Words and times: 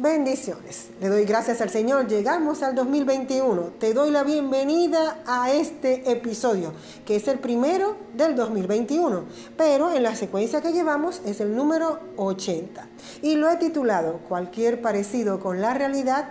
Bendiciones. 0.00 0.90
Le 1.00 1.08
doy 1.08 1.24
gracias 1.24 1.60
al 1.60 1.70
Señor. 1.70 2.06
Llegamos 2.06 2.62
al 2.62 2.76
2021. 2.76 3.62
Te 3.80 3.92
doy 3.92 4.12
la 4.12 4.22
bienvenida 4.22 5.18
a 5.26 5.50
este 5.50 6.12
episodio, 6.12 6.72
que 7.04 7.16
es 7.16 7.26
el 7.26 7.40
primero 7.40 7.96
del 8.14 8.36
2021. 8.36 9.24
Pero 9.56 9.92
en 9.92 10.04
la 10.04 10.14
secuencia 10.14 10.60
que 10.60 10.70
llevamos 10.70 11.20
es 11.26 11.40
el 11.40 11.56
número 11.56 11.98
80. 12.16 12.86
Y 13.22 13.34
lo 13.34 13.50
he 13.50 13.56
titulado 13.56 14.20
Cualquier 14.28 14.80
parecido 14.80 15.40
con 15.40 15.60
la 15.60 15.74
realidad 15.74 16.28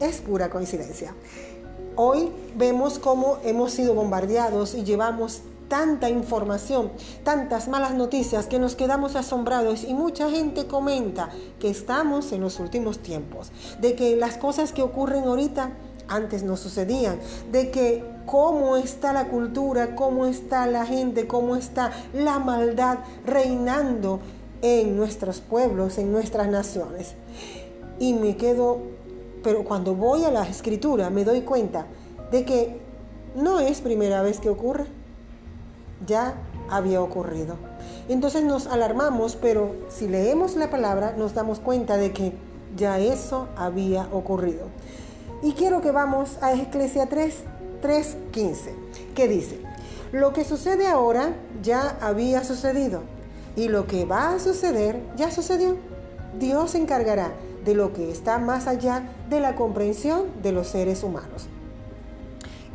es 0.00 0.16
pura 0.16 0.50
coincidencia. 0.50 1.14
Hoy 1.94 2.32
vemos 2.56 2.98
cómo 2.98 3.38
hemos 3.44 3.70
sido 3.74 3.94
bombardeados 3.94 4.74
y 4.74 4.82
llevamos 4.82 5.42
tanta 5.68 6.08
información, 6.08 6.92
tantas 7.24 7.68
malas 7.68 7.94
noticias 7.94 8.46
que 8.46 8.58
nos 8.58 8.76
quedamos 8.76 9.16
asombrados 9.16 9.84
y 9.84 9.94
mucha 9.94 10.30
gente 10.30 10.66
comenta 10.66 11.30
que 11.58 11.70
estamos 11.70 12.32
en 12.32 12.40
los 12.40 12.60
últimos 12.60 13.00
tiempos, 13.00 13.50
de 13.80 13.94
que 13.94 14.16
las 14.16 14.36
cosas 14.38 14.72
que 14.72 14.82
ocurren 14.82 15.24
ahorita 15.24 15.72
antes 16.08 16.42
no 16.42 16.56
sucedían, 16.56 17.18
de 17.50 17.70
que 17.70 18.04
cómo 18.26 18.76
está 18.76 19.12
la 19.12 19.28
cultura, 19.28 19.94
cómo 19.96 20.26
está 20.26 20.66
la 20.66 20.86
gente, 20.86 21.26
cómo 21.26 21.56
está 21.56 21.92
la 22.12 22.38
maldad 22.38 22.98
reinando 23.24 24.20
en 24.62 24.96
nuestros 24.96 25.40
pueblos, 25.40 25.98
en 25.98 26.12
nuestras 26.12 26.48
naciones. 26.48 27.14
Y 27.98 28.14
me 28.14 28.36
quedo, 28.36 28.78
pero 29.42 29.64
cuando 29.64 29.94
voy 29.94 30.24
a 30.24 30.30
la 30.30 30.46
escritura 30.46 31.10
me 31.10 31.24
doy 31.24 31.42
cuenta 31.42 31.86
de 32.30 32.44
que 32.44 32.80
no 33.34 33.60
es 33.60 33.80
primera 33.80 34.22
vez 34.22 34.40
que 34.40 34.48
ocurre 34.48 34.86
ya 36.04 36.34
había 36.70 37.00
ocurrido. 37.00 37.56
Entonces 38.08 38.44
nos 38.44 38.66
alarmamos, 38.66 39.36
pero 39.36 39.74
si 39.88 40.08
leemos 40.08 40.56
la 40.56 40.70
palabra 40.70 41.14
nos 41.16 41.34
damos 41.34 41.60
cuenta 41.60 41.96
de 41.96 42.12
que 42.12 42.32
ya 42.76 42.98
eso 42.98 43.48
había 43.56 44.08
ocurrido. 44.12 44.66
Y 45.42 45.52
quiero 45.52 45.80
que 45.80 45.90
vamos 45.90 46.38
a 46.40 46.54
Eclesia 46.54 47.08
3, 47.08 47.34
3.15, 47.82 48.54
que 49.14 49.28
dice, 49.28 49.60
lo 50.12 50.32
que 50.32 50.44
sucede 50.44 50.86
ahora 50.86 51.34
ya 51.62 51.96
había 52.00 52.44
sucedido 52.44 53.02
y 53.56 53.68
lo 53.68 53.86
que 53.86 54.04
va 54.04 54.34
a 54.34 54.38
suceder 54.38 55.02
ya 55.16 55.30
sucedió. 55.30 55.76
Dios 56.38 56.72
se 56.72 56.78
encargará 56.78 57.32
de 57.64 57.74
lo 57.74 57.92
que 57.92 58.10
está 58.10 58.38
más 58.38 58.66
allá 58.66 59.02
de 59.28 59.40
la 59.40 59.56
comprensión 59.56 60.24
de 60.42 60.52
los 60.52 60.68
seres 60.68 61.02
humanos. 61.02 61.48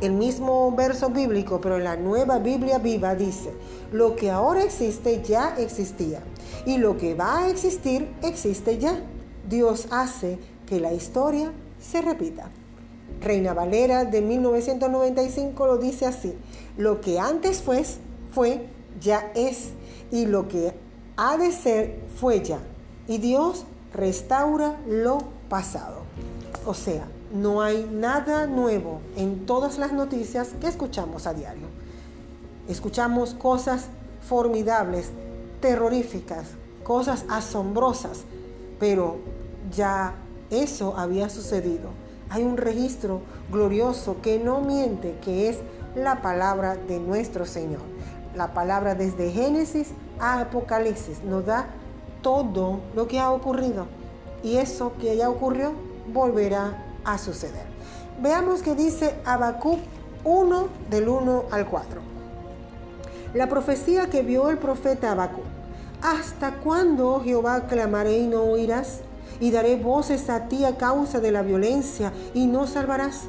El 0.02 0.14
mismo 0.14 0.72
verso 0.72 1.10
bíblico, 1.10 1.60
pero 1.60 1.76
en 1.76 1.84
la 1.84 1.96
nueva 1.96 2.38
Biblia 2.38 2.78
viva 2.78 3.14
dice, 3.14 3.52
lo 3.92 4.16
que 4.16 4.32
ahora 4.32 4.64
existe 4.64 5.22
ya 5.22 5.54
existía 5.56 6.20
y 6.66 6.78
lo 6.78 6.98
que 6.98 7.14
va 7.14 7.44
a 7.44 7.48
existir 7.48 8.08
existe 8.20 8.78
ya. 8.78 9.00
Dios 9.48 9.86
hace 9.92 10.40
que 10.66 10.80
la 10.80 10.92
historia 10.92 11.52
se 11.80 12.02
repita. 12.02 12.50
Reina 13.20 13.54
Valera 13.54 14.04
de 14.04 14.20
1995 14.22 15.66
lo 15.66 15.78
dice 15.78 16.06
así, 16.06 16.34
lo 16.76 17.00
que 17.00 17.20
antes 17.20 17.62
fue, 17.62 17.84
fue, 18.32 18.66
ya 19.00 19.30
es, 19.36 19.68
y 20.10 20.26
lo 20.26 20.48
que 20.48 20.74
ha 21.16 21.36
de 21.36 21.52
ser, 21.52 22.00
fue 22.16 22.42
ya. 22.42 22.58
Y 23.06 23.18
Dios 23.18 23.66
restaura 23.94 24.80
lo 24.88 25.18
pasado. 25.48 26.02
O 26.66 26.74
sea, 26.74 27.04
no 27.32 27.62
hay 27.62 27.88
nada 27.90 28.46
nuevo 28.46 29.00
en 29.16 29.46
todas 29.46 29.78
las 29.78 29.92
noticias 29.92 30.50
que 30.60 30.68
escuchamos 30.68 31.26
a 31.26 31.32
diario. 31.32 31.66
Escuchamos 32.68 33.34
cosas 33.34 33.86
formidables, 34.28 35.10
terroríficas, 35.60 36.48
cosas 36.84 37.24
asombrosas, 37.30 38.24
pero 38.78 39.16
ya 39.74 40.14
eso 40.50 40.94
había 40.96 41.30
sucedido. 41.30 41.88
Hay 42.28 42.44
un 42.44 42.56
registro 42.56 43.22
glorioso 43.50 44.16
que 44.20 44.38
no 44.38 44.60
miente, 44.60 45.16
que 45.22 45.48
es 45.48 45.58
la 45.94 46.22
palabra 46.22 46.76
de 46.76 46.98
nuestro 46.98 47.46
Señor. 47.46 47.80
La 48.34 48.54
palabra 48.54 48.94
desde 48.94 49.30
Génesis 49.30 49.88
a 50.18 50.40
Apocalipsis 50.40 51.22
nos 51.24 51.46
da 51.46 51.66
todo 52.22 52.80
lo 52.94 53.08
que 53.08 53.18
ha 53.18 53.30
ocurrido. 53.30 53.86
Y 54.42 54.56
eso 54.56 54.92
que 55.00 55.16
ya 55.16 55.28
ocurrió 55.28 55.72
volverá 56.12 56.91
a 57.04 57.18
suceder. 57.18 57.66
Veamos 58.20 58.62
que 58.62 58.74
dice 58.74 59.14
Habacuc 59.24 59.80
1 60.24 60.68
del 60.90 61.08
1 61.08 61.44
al 61.50 61.66
4. 61.66 62.00
La 63.34 63.48
profecía 63.48 64.10
que 64.10 64.22
vio 64.22 64.50
el 64.50 64.58
profeta 64.58 65.12
Habacuc. 65.12 65.44
¿Hasta 66.02 66.56
cuándo, 66.56 67.20
Jehová, 67.24 67.66
clamaré 67.66 68.18
y 68.18 68.26
no 68.26 68.42
oirás? 68.42 69.00
Y 69.40 69.50
daré 69.50 69.76
voces 69.76 70.28
a 70.28 70.48
ti 70.48 70.64
a 70.64 70.76
causa 70.76 71.20
de 71.20 71.32
la 71.32 71.42
violencia 71.42 72.12
y 72.34 72.46
no 72.46 72.66
salvarás. 72.66 73.22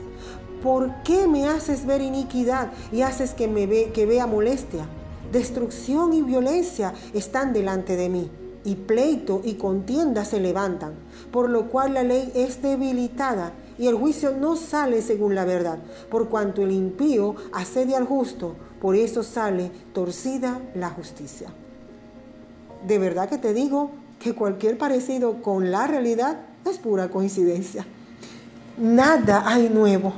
¿Por 0.62 0.92
qué 1.04 1.28
me 1.28 1.48
haces 1.48 1.86
ver 1.86 2.02
iniquidad 2.02 2.72
y 2.92 3.02
haces 3.02 3.34
que 3.34 3.48
me 3.48 3.68
ve, 3.68 3.92
que 3.94 4.06
vea 4.06 4.28
molestia? 4.28 4.86
Destrucción 5.32 6.14
y 6.14 6.22
violencia 6.22 6.94
están 7.14 7.54
delante 7.54 7.96
de 7.96 8.10
mí, 8.10 8.30
y 8.64 8.76
pleito 8.76 9.42
y 9.44 9.56
contienda 9.56 10.26
se 10.26 10.40
levantan, 10.40 10.94
por 11.32 11.50
lo 11.50 11.70
cual 11.70 11.96
la 11.96 12.04
ley 12.04 12.32
es 12.36 12.62
debilitada 12.62 13.52
y 13.78 13.88
el 13.88 13.96
juicio 13.96 14.32
no 14.32 14.56
sale 14.56 15.02
según 15.02 15.36
la 15.36 15.46
verdad, 15.46 15.80
por 16.10 16.30
cuanto 16.30 16.62
el 16.62 16.72
impío 16.72 17.36
asedia 17.54 17.98
al 17.98 18.06
justo, 18.06 18.56
por 18.82 18.96
eso 18.96 19.24
sale 19.24 19.72
torcida 19.94 20.62
la 20.76 20.90
justicia. 20.90 21.48
De 22.86 23.00
verdad 23.00 23.30
que 23.30 23.38
te 23.38 23.54
digo 23.54 23.92
que 24.20 24.36
cualquier 24.36 24.78
parecido 24.78 25.42
con 25.42 25.72
la 25.72 25.88
realidad 25.88 26.42
es 26.70 26.78
pura 26.78 27.10
coincidencia. 27.10 27.86
Nada 28.78 29.44
hay 29.46 29.70
nuevo. 29.70 30.14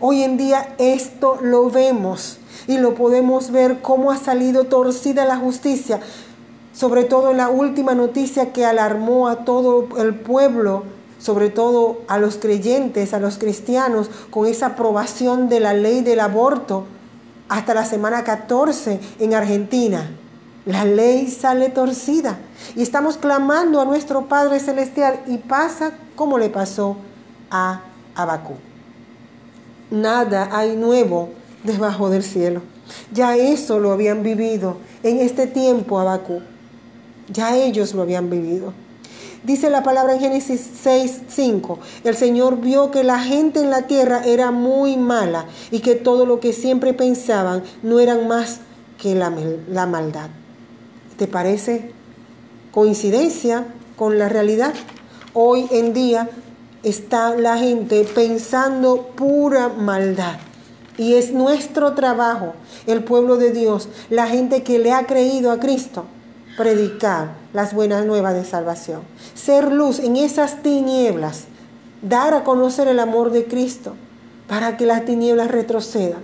Hoy 0.00 0.22
en 0.22 0.36
día 0.36 0.74
esto 0.78 1.38
lo 1.42 1.70
vemos 1.70 2.38
y 2.66 2.78
lo 2.78 2.94
podemos 2.94 3.50
ver 3.50 3.82
cómo 3.82 4.10
ha 4.10 4.16
salido 4.16 4.64
torcida 4.64 5.24
la 5.24 5.36
justicia, 5.36 6.00
sobre 6.72 7.04
todo 7.04 7.32
en 7.32 7.36
la 7.36 7.48
última 7.48 7.94
noticia 7.94 8.52
que 8.52 8.64
alarmó 8.64 9.28
a 9.28 9.44
todo 9.44 9.88
el 9.98 10.14
pueblo 10.14 10.84
sobre 11.20 11.50
todo 11.50 12.00
a 12.08 12.18
los 12.18 12.36
creyentes, 12.36 13.14
a 13.14 13.20
los 13.20 13.38
cristianos, 13.38 14.10
con 14.30 14.46
esa 14.46 14.66
aprobación 14.66 15.48
de 15.48 15.60
la 15.60 15.74
ley 15.74 16.00
del 16.00 16.20
aborto 16.20 16.86
hasta 17.48 17.74
la 17.74 17.84
semana 17.84 18.24
14 18.24 18.98
en 19.20 19.34
Argentina. 19.34 20.10
La 20.66 20.84
ley 20.84 21.28
sale 21.28 21.68
torcida 21.68 22.38
y 22.74 22.82
estamos 22.82 23.16
clamando 23.16 23.80
a 23.80 23.84
nuestro 23.84 24.26
Padre 24.26 24.60
Celestial 24.60 25.20
y 25.26 25.38
pasa 25.38 25.92
como 26.16 26.38
le 26.38 26.48
pasó 26.48 26.96
a 27.50 27.82
Abacú. 28.14 28.54
Nada 29.90 30.48
hay 30.52 30.76
nuevo 30.76 31.30
debajo 31.64 32.10
del 32.10 32.22
cielo. 32.22 32.62
Ya 33.12 33.36
eso 33.36 33.78
lo 33.78 33.92
habían 33.92 34.22
vivido 34.22 34.76
en 35.02 35.18
este 35.18 35.46
tiempo 35.46 35.98
Abacú. 35.98 36.40
Ya 37.28 37.56
ellos 37.56 37.94
lo 37.94 38.02
habían 38.02 38.30
vivido. 38.30 38.72
Dice 39.42 39.70
la 39.70 39.82
palabra 39.82 40.12
en 40.12 40.20
Génesis 40.20 40.60
6, 40.82 41.22
5. 41.28 41.78
El 42.04 42.14
Señor 42.14 42.60
vio 42.60 42.90
que 42.90 43.04
la 43.04 43.18
gente 43.20 43.60
en 43.60 43.70
la 43.70 43.86
tierra 43.86 44.22
era 44.24 44.50
muy 44.50 44.98
mala 44.98 45.46
y 45.70 45.80
que 45.80 45.94
todo 45.94 46.26
lo 46.26 46.40
que 46.40 46.52
siempre 46.52 46.92
pensaban 46.92 47.62
no 47.82 48.00
eran 48.00 48.28
más 48.28 48.60
que 49.00 49.14
la, 49.14 49.32
la 49.70 49.86
maldad. 49.86 50.28
¿Te 51.16 51.26
parece 51.26 51.90
coincidencia 52.70 53.66
con 53.96 54.18
la 54.18 54.28
realidad? 54.28 54.74
Hoy 55.32 55.66
en 55.70 55.94
día 55.94 56.28
está 56.82 57.34
la 57.34 57.56
gente 57.56 58.06
pensando 58.14 59.08
pura 59.16 59.68
maldad. 59.68 60.36
Y 60.98 61.14
es 61.14 61.32
nuestro 61.32 61.94
trabajo, 61.94 62.52
el 62.86 63.04
pueblo 63.04 63.38
de 63.38 63.52
Dios, 63.52 63.88
la 64.10 64.26
gente 64.26 64.62
que 64.62 64.78
le 64.78 64.92
ha 64.92 65.06
creído 65.06 65.50
a 65.50 65.58
Cristo, 65.58 66.04
predicar 66.60 67.36
las 67.54 67.72
buenas 67.72 68.04
nuevas 68.04 68.34
de 68.34 68.44
salvación, 68.44 69.00
ser 69.34 69.72
luz 69.72 69.98
en 69.98 70.16
esas 70.16 70.62
tinieblas, 70.62 71.44
dar 72.02 72.34
a 72.34 72.44
conocer 72.44 72.86
el 72.86 72.98
amor 72.98 73.30
de 73.32 73.46
Cristo 73.46 73.94
para 74.46 74.76
que 74.76 74.84
las 74.84 75.06
tinieblas 75.06 75.50
retrocedan. 75.50 76.20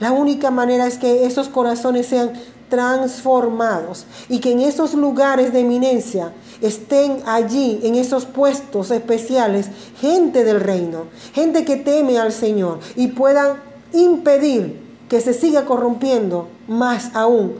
La 0.00 0.10
única 0.10 0.50
manera 0.50 0.88
es 0.88 0.98
que 0.98 1.24
esos 1.24 1.48
corazones 1.48 2.08
sean 2.08 2.32
transformados 2.68 4.06
y 4.28 4.40
que 4.40 4.50
en 4.50 4.58
esos 4.58 4.94
lugares 4.94 5.52
de 5.52 5.60
eminencia 5.60 6.32
estén 6.60 7.22
allí, 7.24 7.78
en 7.84 7.94
esos 7.94 8.24
puestos 8.24 8.90
especiales, 8.90 9.68
gente 10.00 10.42
del 10.42 10.58
reino, 10.58 11.04
gente 11.32 11.64
que 11.64 11.76
teme 11.76 12.18
al 12.18 12.32
Señor 12.32 12.80
y 12.96 13.06
puedan 13.06 13.58
impedir 13.92 14.80
que 15.08 15.20
se 15.20 15.32
siga 15.32 15.64
corrompiendo 15.64 16.48
más 16.66 17.14
aún 17.14 17.52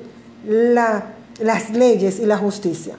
la 0.45 1.20
las 1.41 1.71
leyes 1.71 2.21
y 2.21 2.27
la 2.27 2.39
justicia. 2.39 2.97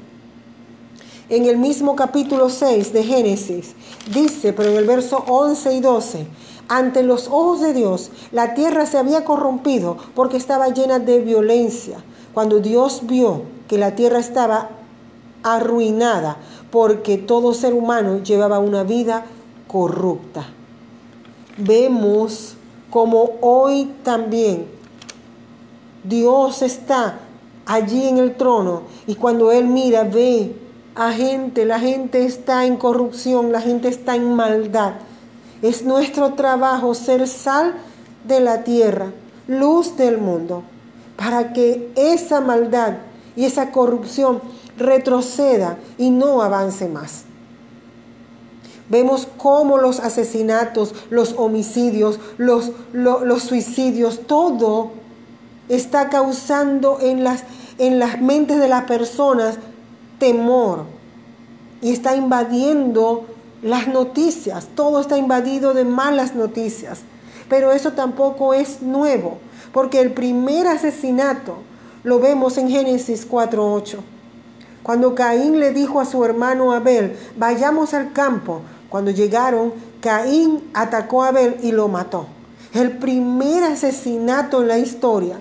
En 1.29 1.45
el 1.45 1.57
mismo 1.57 1.95
capítulo 1.95 2.49
6 2.49 2.91
de 2.91 3.03
Génesis 3.03 3.73
dice, 4.13 4.51
pero 4.51 4.69
en 4.69 4.77
el 4.77 4.85
verso 4.85 5.23
11 5.27 5.73
y 5.75 5.79
12, 5.79 6.27
ante 6.67 7.03
los 7.03 7.27
ojos 7.27 7.61
de 7.61 7.73
Dios 7.73 8.11
la 8.31 8.53
tierra 8.53 8.85
se 8.85 8.97
había 8.97 9.23
corrompido 9.23 9.97
porque 10.13 10.38
estaba 10.38 10.69
llena 10.69 10.99
de 10.99 11.19
violencia. 11.19 12.03
Cuando 12.33 12.59
Dios 12.59 13.01
vio 13.03 13.43
que 13.67 13.77
la 13.77 13.95
tierra 13.95 14.19
estaba 14.19 14.69
arruinada 15.44 16.37
porque 16.69 17.17
todo 17.17 17.53
ser 17.53 17.73
humano 17.73 18.21
llevaba 18.23 18.59
una 18.59 18.83
vida 18.83 19.25
corrupta. 19.67 20.45
Vemos 21.57 22.55
como 22.89 23.37
hoy 23.41 23.91
también 24.03 24.67
Dios 26.03 26.61
está 26.61 27.19
allí 27.73 28.07
en 28.07 28.18
el 28.18 28.35
trono 28.35 28.83
y 29.07 29.15
cuando 29.15 29.51
Él 29.51 29.68
mira, 29.68 30.03
ve 30.03 30.56
a 30.95 31.12
gente, 31.12 31.65
la 31.65 31.79
gente 31.79 32.25
está 32.25 32.65
en 32.65 32.77
corrupción, 32.77 33.51
la 33.51 33.62
gente 33.62 33.88
está 33.88 34.15
en 34.15 34.33
maldad. 34.35 34.94
Es 35.62 35.83
nuestro 35.83 36.33
trabajo 36.33 36.94
ser 36.94 37.27
sal 37.27 37.73
de 38.27 38.39
la 38.39 38.63
tierra, 38.63 39.12
luz 39.47 39.95
del 39.95 40.18
mundo, 40.18 40.63
para 41.18 41.53
que 41.53 41.91
esa 41.95 42.41
maldad 42.41 42.97
y 43.35 43.45
esa 43.45 43.71
corrupción 43.71 44.41
retroceda 44.77 45.77
y 45.97 46.09
no 46.09 46.41
avance 46.41 46.88
más. 46.88 47.25
Vemos 48.89 49.27
cómo 49.38 49.77
los 49.77 50.01
asesinatos, 50.01 50.94
los 51.09 51.35
homicidios, 51.38 52.19
los, 52.38 52.71
los, 52.91 53.44
suicidios, 53.44 54.27
todo 54.27 54.91
está 55.69 56.09
causando 56.09 56.97
en 57.00 57.23
las, 57.23 57.45
en 57.81 57.98
las 57.98 58.22
mentes 58.22 58.60
de 58.60 58.68
las 58.68 58.83
personas 58.83 59.57
temor 60.19 60.86
y 61.81 61.92
está 61.92 62.16
invadiendo 62.16 63.25
las 63.63 63.88
noticias, 63.88 64.68
todo 64.75 65.01
está 65.01 65.18
invadido 65.18 65.74
de 65.74 65.83
malas 65.83 66.36
noticias. 66.36 67.00
Pero 67.50 67.72
eso 67.72 67.94
tampoco 67.94 68.54
es 68.54 68.83
nuevo, 68.83 69.39
porque 69.74 70.00
el 70.00 70.13
primer 70.13 70.68
asesinato 70.68 71.56
lo 72.04 72.19
vemos 72.19 72.60
en 72.60 72.69
Génesis 72.69 73.28
4.8. 73.28 73.98
Cuando 74.83 75.16
Caín 75.16 75.60
le 75.60 75.72
dijo 75.72 76.00
a 76.00 76.06
su 76.06 76.24
hermano 76.24 76.74
Abel, 76.74 77.18
vayamos 77.36 77.95
al 77.95 78.13
campo, 78.13 78.62
cuando 78.89 79.10
llegaron, 79.10 79.74
Caín 80.01 80.69
atacó 80.75 81.24
a 81.24 81.30
Abel 81.30 81.57
y 81.63 81.72
lo 81.72 81.88
mató. 81.88 82.28
El 82.75 83.00
primer 83.00 83.63
asesinato 83.63 84.62
en 84.62 84.68
la 84.68 84.78
historia. 84.78 85.39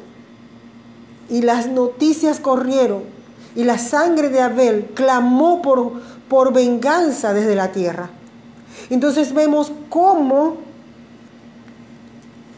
Y 1.31 1.43
las 1.43 1.69
noticias 1.69 2.41
corrieron 2.41 3.05
y 3.55 3.65
la 3.65 3.79
sangre 3.79 4.29
de 4.29 4.41
Abel 4.41 4.91
clamó 4.94 5.62
por, 5.62 6.00
por 6.29 6.53
venganza 6.53 7.32
desde 7.32 7.55
la 7.55 7.73
tierra. 7.73 8.11
Entonces 8.91 9.32
vemos 9.32 9.73
cómo 9.88 10.56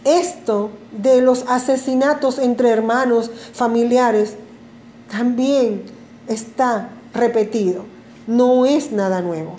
esto 0.04 0.70
de 0.90 1.20
los 1.20 1.44
asesinatos 1.48 2.38
entre 2.38 2.70
hermanos, 2.70 3.30
familiares, 3.52 4.36
también 5.10 5.82
está 6.26 6.88
repetido. 7.14 7.84
No 8.26 8.66
es 8.66 8.92
nada 8.92 9.20
nuevo. 9.20 9.56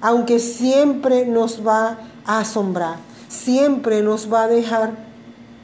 Aunque 0.00 0.38
siempre 0.38 1.26
nos 1.26 1.66
va 1.66 1.98
a 2.26 2.40
asombrar, 2.40 2.96
siempre 3.28 4.02
nos 4.02 4.32
va 4.32 4.44
a 4.44 4.48
dejar 4.48 4.92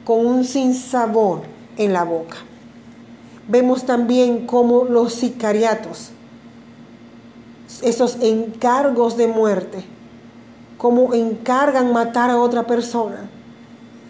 con 0.03 0.25
un 0.25 0.43
sinsabor 0.43 1.41
en 1.77 1.93
la 1.93 2.03
boca. 2.03 2.37
Vemos 3.51 3.83
también 3.83 4.47
cómo 4.47 4.85
los 4.85 5.13
sicariatos, 5.13 6.11
esos 7.81 8.15
encargos 8.21 9.17
de 9.17 9.27
muerte, 9.27 9.83
cómo 10.77 11.13
encargan 11.13 11.91
matar 11.91 12.29
a 12.29 12.37
otra 12.37 12.65
persona. 12.65 13.29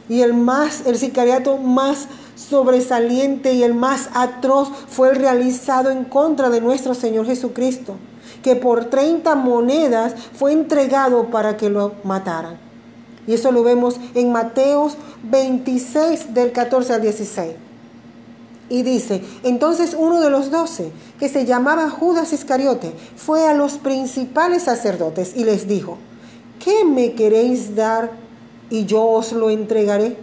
Y 0.08 0.22
el 0.22 0.36
más, 0.36 0.86
el 0.86 0.96
sicariato 0.96 1.58
más 1.58 2.08
sobresaliente 2.36 3.54
y 3.54 3.64
el 3.64 3.74
más 3.74 4.12
atroz 4.14 4.70
fue 4.88 5.10
el 5.10 5.16
realizado 5.16 5.90
en 5.90 6.04
contra 6.04 6.52
de 6.52 6.62
nuestro 6.62 6.94
Señor 6.94 7.26
Jesucristo, 7.26 7.96
que 8.44 8.56
por 8.56 8.86
30 8.86 9.34
monedas 9.34 10.14
fue 10.36 10.52
entregado 10.52 11.32
para 11.32 11.58
que 11.58 11.72
lo 11.72 11.94
mataran. 12.04 12.60
Y 13.26 13.34
eso 13.34 13.52
lo 13.52 13.64
vemos 13.64 13.96
en 14.14 14.32
Mateos 14.32 14.98
26 15.24 16.32
del 16.36 16.52
14 16.52 16.94
al 16.94 17.02
16. 17.02 17.70
Y 18.71 18.83
dice, 18.83 19.21
entonces 19.44 19.97
uno 20.00 20.21
de 20.21 20.29
los 20.29 20.50
doce, 20.50 20.94
que 21.19 21.27
se 21.27 21.45
llamaba 21.45 21.89
Judas 21.89 22.31
Iscariote, 22.31 22.94
fue 23.18 23.45
a 23.45 23.53
los 23.53 23.73
principales 23.73 24.63
sacerdotes 24.63 25.33
y 25.35 25.44
les 25.44 25.68
dijo, 25.68 25.97
¿qué 26.63 26.85
me 26.85 27.12
queréis 27.12 27.75
dar 27.75 28.12
y 28.69 28.85
yo 28.85 29.03
os 29.03 29.33
lo 29.33 29.50
entregaré? 29.50 30.15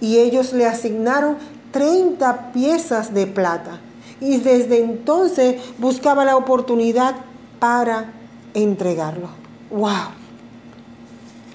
Y 0.00 0.16
ellos 0.16 0.54
le 0.54 0.64
asignaron 0.64 1.36
30 1.70 2.52
piezas 2.52 3.12
de 3.12 3.26
plata. 3.26 3.78
Y 4.22 4.38
desde 4.38 4.82
entonces 4.82 5.60
buscaba 5.76 6.24
la 6.24 6.38
oportunidad 6.38 7.14
para 7.58 8.14
entregarlo. 8.54 9.28
¡Wow! 9.70 10.14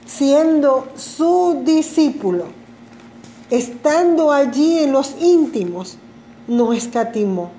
Siendo 0.05 0.87
su 0.95 1.63
discípulo, 1.65 2.45
estando 3.49 4.31
allí 4.31 4.77
en 4.77 4.91
los 4.91 5.15
íntimos, 5.19 5.97
no 6.47 6.73
escatimó. 6.73 7.51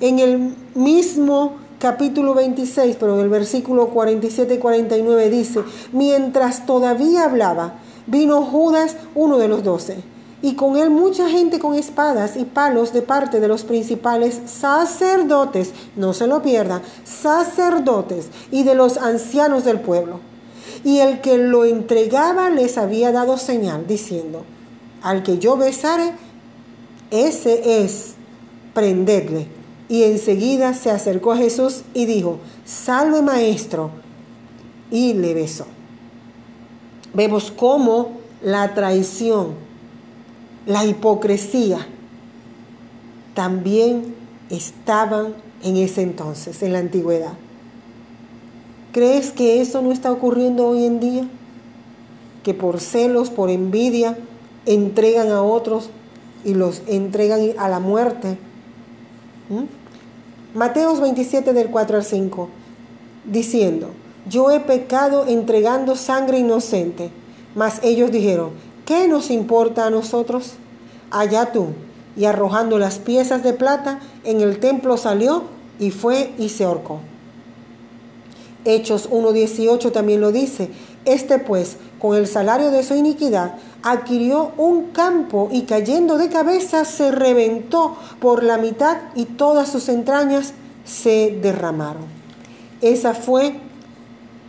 En 0.00 0.18
el 0.18 0.54
mismo 0.74 1.56
capítulo 1.78 2.34
26, 2.34 2.96
pero 2.98 3.14
en 3.14 3.20
el 3.20 3.28
versículo 3.28 3.88
47 3.88 4.54
y 4.54 4.58
49 4.58 5.30
dice, 5.30 5.60
mientras 5.92 6.66
todavía 6.66 7.24
hablaba, 7.24 7.74
vino 8.06 8.42
Judas, 8.42 8.96
uno 9.14 9.38
de 9.38 9.48
los 9.48 9.62
doce, 9.62 9.96
y 10.42 10.56
con 10.56 10.76
él 10.76 10.90
mucha 10.90 11.28
gente 11.28 11.58
con 11.58 11.74
espadas 11.74 12.36
y 12.36 12.44
palos 12.44 12.92
de 12.92 13.02
parte 13.02 13.40
de 13.40 13.48
los 13.48 13.64
principales 13.64 14.40
sacerdotes, 14.44 15.72
no 15.96 16.12
se 16.12 16.26
lo 16.26 16.42
pierdan, 16.42 16.82
sacerdotes 17.04 18.28
y 18.50 18.62
de 18.62 18.74
los 18.74 18.98
ancianos 18.98 19.64
del 19.64 19.80
pueblo. 19.80 20.20
Y 20.84 20.98
el 20.98 21.22
que 21.22 21.38
lo 21.38 21.64
entregaba 21.64 22.50
les 22.50 22.76
había 22.76 23.10
dado 23.10 23.38
señal, 23.38 23.86
diciendo, 23.86 24.44
al 25.02 25.22
que 25.22 25.38
yo 25.38 25.56
besare, 25.56 26.12
ese 27.14 27.84
es, 27.84 28.14
prendedle. 28.74 29.46
Y 29.88 30.02
enseguida 30.02 30.74
se 30.74 30.90
acercó 30.90 31.32
a 31.32 31.36
Jesús 31.36 31.82
y 31.94 32.06
dijo, 32.06 32.38
salve 32.64 33.22
maestro. 33.22 33.90
Y 34.90 35.14
le 35.14 35.32
besó. 35.32 35.66
Vemos 37.12 37.52
cómo 37.52 38.18
la 38.42 38.74
traición, 38.74 39.54
la 40.66 40.84
hipocresía, 40.84 41.86
también 43.34 44.14
estaban 44.50 45.34
en 45.62 45.76
ese 45.76 46.02
entonces, 46.02 46.62
en 46.62 46.72
la 46.72 46.80
antigüedad. 46.80 47.34
¿Crees 48.92 49.30
que 49.30 49.60
eso 49.60 49.82
no 49.82 49.92
está 49.92 50.10
ocurriendo 50.10 50.66
hoy 50.66 50.84
en 50.84 51.00
día? 51.00 51.28
Que 52.42 52.54
por 52.54 52.80
celos, 52.80 53.30
por 53.30 53.50
envidia, 53.50 54.16
entregan 54.66 55.30
a 55.30 55.42
otros 55.42 55.90
y 56.44 56.54
los 56.54 56.82
entregan 56.86 57.40
a 57.58 57.68
la 57.68 57.80
muerte. 57.80 58.38
¿Mm? 59.48 59.64
Mateos 60.56 61.00
27 61.00 61.52
del 61.52 61.68
4 61.68 61.96
al 61.96 62.04
5, 62.04 62.48
diciendo, 63.24 63.90
yo 64.28 64.50
he 64.50 64.60
pecado 64.60 65.26
entregando 65.26 65.96
sangre 65.96 66.38
inocente. 66.38 67.10
Mas 67.54 67.80
ellos 67.82 68.10
dijeron, 68.10 68.50
¿qué 68.86 69.06
nos 69.08 69.30
importa 69.30 69.86
a 69.86 69.90
nosotros? 69.90 70.54
Allá 71.10 71.52
tú. 71.52 71.68
Y 72.16 72.24
arrojando 72.26 72.78
las 72.78 72.98
piezas 72.98 73.42
de 73.42 73.52
plata, 73.52 74.00
en 74.24 74.40
el 74.40 74.60
templo 74.60 74.96
salió 74.96 75.42
y 75.78 75.90
fue 75.90 76.32
y 76.38 76.48
se 76.48 76.64
ahorcó. 76.64 77.00
Hechos 78.64 79.10
1.18 79.10 79.92
también 79.92 80.20
lo 80.20 80.32
dice. 80.32 80.70
Este 81.04 81.38
pues, 81.38 81.76
con 81.98 82.16
el 82.16 82.26
salario 82.26 82.70
de 82.70 82.82
su 82.82 82.94
iniquidad, 82.94 83.56
adquirió 83.84 84.52
un 84.56 84.92
campo 84.92 85.50
y 85.52 85.62
cayendo 85.62 86.16
de 86.16 86.30
cabeza 86.30 86.86
se 86.86 87.12
reventó 87.12 87.96
por 88.18 88.42
la 88.42 88.56
mitad 88.56 88.96
y 89.14 89.26
todas 89.26 89.68
sus 89.68 89.90
entrañas 89.90 90.54
se 90.86 91.38
derramaron. 91.42 92.06
Esa 92.80 93.12
fue 93.12 93.60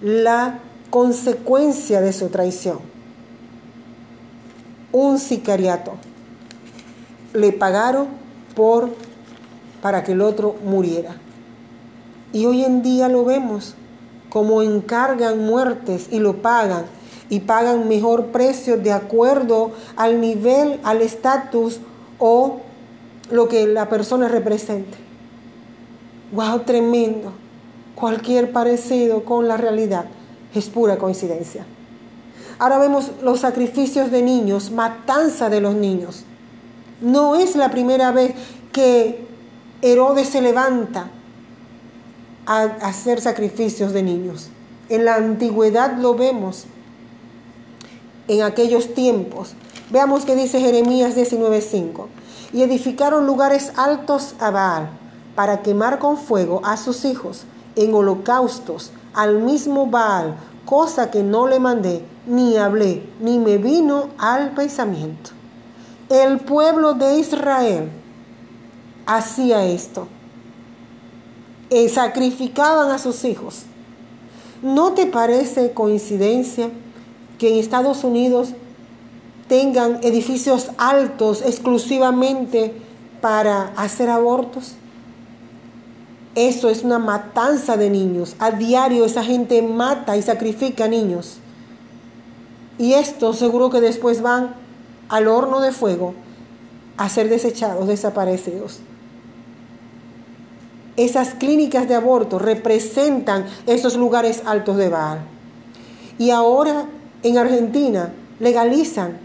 la 0.02 0.60
consecuencia 0.90 2.00
de 2.00 2.14
su 2.14 2.30
traición. 2.30 2.80
Un 4.94 5.20
sicariato. 5.20 5.96
Le 7.34 7.52
pagaron 7.52 8.08
por 8.56 8.96
para 9.82 10.06
que 10.06 10.14
el 10.14 10.22
otro 10.22 10.56
muriera. 10.64 11.18
Y 12.32 12.46
hoy 12.46 12.64
en 12.64 12.82
día 12.82 13.10
lo 13.10 13.26
vemos 13.26 13.76
como 14.30 14.62
encargan 14.62 15.46
muertes 15.46 16.08
y 16.10 16.20
lo 16.20 16.42
pagan 16.42 16.86
y 17.30 17.42
pagan 17.42 17.88
mejor 17.88 18.28
precio 18.28 18.78
de 18.78 18.92
acuerdo 18.92 19.72
al 19.96 20.22
nivel, 20.22 20.80
al 20.84 21.02
estatus 21.02 21.80
o 22.20 22.62
lo 23.32 23.48
que 23.48 23.68
la 23.68 23.90
persona 23.90 24.28
represente. 24.28 24.98
¡Wow! 26.32 26.60
Tremendo. 26.60 27.32
Cualquier 27.96 28.52
parecido 28.52 29.24
con 29.24 29.48
la 29.48 29.58
realidad 29.58 30.06
es 30.54 30.70
pura 30.70 30.98
coincidencia. 30.98 31.66
Ahora 32.60 32.78
vemos 32.78 33.12
los 33.22 33.42
sacrificios 33.42 34.12
de 34.12 34.22
niños, 34.22 34.72
matanza 34.72 35.50
de 35.50 35.62
los 35.62 35.76
niños. 35.76 36.24
No 37.02 37.36
es 37.36 37.56
la 37.56 37.70
primera 37.70 38.12
vez 38.12 38.34
que 38.72 39.26
Herodes 39.82 40.30
se 40.30 40.42
levanta 40.42 41.10
a 42.46 42.64
hacer 42.82 43.20
sacrificios 43.20 43.92
de 43.92 44.04
niños. 44.04 44.50
En 44.90 45.06
la 45.06 45.16
antigüedad 45.16 45.98
lo 45.98 46.16
vemos, 46.16 46.66
en 48.28 48.42
aquellos 48.44 48.94
tiempos. 48.94 49.54
Veamos 49.90 50.26
qué 50.26 50.36
dice 50.36 50.60
Jeremías 50.60 51.16
19:5. 51.16 52.08
Y 52.54 52.62
edificaron 52.62 53.26
lugares 53.26 53.72
altos 53.76 54.36
a 54.40 54.50
Baal 54.50 54.90
para 55.36 55.62
quemar 55.62 56.00
con 56.00 56.18
fuego 56.18 56.62
a 56.64 56.78
sus 56.78 57.06
hijos 57.06 57.44
en 57.76 57.94
holocaustos 57.94 58.92
al 59.14 59.40
mismo 59.40 59.88
Baal, 59.88 60.36
cosa 60.66 61.12
que 61.12 61.24
no 61.24 61.48
le 61.48 61.60
mandé, 61.60 62.06
ni 62.26 62.58
hablé, 62.58 63.08
ni 63.20 63.40
me 63.40 63.58
vino 63.58 64.10
al 64.18 64.52
pensamiento. 64.52 65.32
El 66.10 66.40
pueblo 66.40 66.94
de 66.94 67.20
Israel 67.20 67.90
hacía 69.06 69.66
esto. 69.66 70.08
Eh, 71.70 71.90
sacrificaban 71.90 72.92
a 72.92 73.00
sus 73.00 73.24
hijos. 73.26 73.64
¿No 74.62 74.94
te 74.94 75.08
parece 75.08 75.74
coincidencia 75.74 76.70
que 77.38 77.50
en 77.54 77.60
Estados 77.60 78.04
Unidos 78.04 78.50
tengan 79.48 80.00
edificios 80.04 80.72
altos 80.78 81.42
exclusivamente 81.42 82.74
para 83.22 83.74
hacer 83.76 84.10
abortos? 84.10 84.76
Eso 86.36 86.70
es 86.70 86.84
una 86.84 87.00
matanza 87.00 87.78
de 87.78 87.90
niños. 87.90 88.36
A 88.40 88.52
diario 88.52 89.06
esa 89.06 89.24
gente 89.24 89.62
mata 89.62 90.18
y 90.18 90.22
sacrifica 90.22 90.88
niños. 90.88 91.38
Y 92.78 92.94
estos 92.94 93.40
seguro 93.40 93.70
que 93.70 93.80
después 93.80 94.22
van 94.22 94.54
al 95.08 95.28
horno 95.28 95.62
de 95.62 95.72
fuego 95.72 96.14
a 96.98 97.08
ser 97.08 97.30
desechados, 97.30 97.88
desaparecidos. 97.88 98.80
Esas 100.98 101.34
clínicas 101.36 101.88
de 101.88 101.96
aborto 101.96 102.40
representan 102.40 103.46
esos 103.66 103.96
lugares 103.96 104.44
altos 104.46 104.78
de 104.78 104.90
Baal. 104.90 105.20
Y 106.18 106.32
ahora 106.32 106.86
en 107.26 107.40
Argentina 107.40 108.14
legalizan 108.40 109.18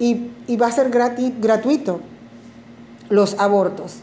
y, 0.00 0.30
va 0.56 0.66
a 0.66 0.72
ser 0.72 0.90
gratuito 0.90 2.00
los 3.08 3.38
abortos. 3.38 3.98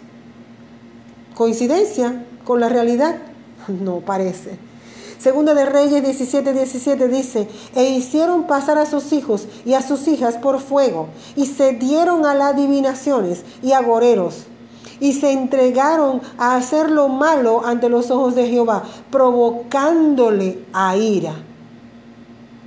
¿Coincidencia 1.36 2.24
con 2.46 2.60
la 2.60 2.70
realidad? 2.70 3.18
No 3.68 4.00
parece. 4.00 4.58
Segunda 5.18 5.56
de 5.56 5.66
Reyes 5.66 6.04
17, 6.04 6.54
17 6.54 7.08
dice, 7.08 7.48
e 7.74 7.90
hicieron 7.90 8.46
pasar 8.46 8.78
a 8.78 8.86
sus 8.86 9.12
hijos 9.12 9.48
y 9.66 9.74
a 9.74 9.82
sus 9.82 10.08
hijas 10.08 10.36
por 10.36 10.60
fuego, 10.60 11.08
y 11.36 11.48
se 11.48 11.74
dieron 11.74 12.26
a 12.26 12.36
las 12.36 12.54
adivinaciones 12.54 13.44
y 13.64 13.72
a 13.72 13.82
goreros 13.82 14.46
y 15.00 15.12
se 15.12 15.32
entregaron 15.32 16.22
a 16.38 16.56
hacer 16.56 16.90
lo 16.90 17.10
malo 17.10 17.66
ante 17.66 17.90
los 17.90 18.12
ojos 18.12 18.34
de 18.34 18.48
Jehová, 18.48 18.84
provocándole 19.12 20.64
a 20.72 20.96
ira. 20.96 21.34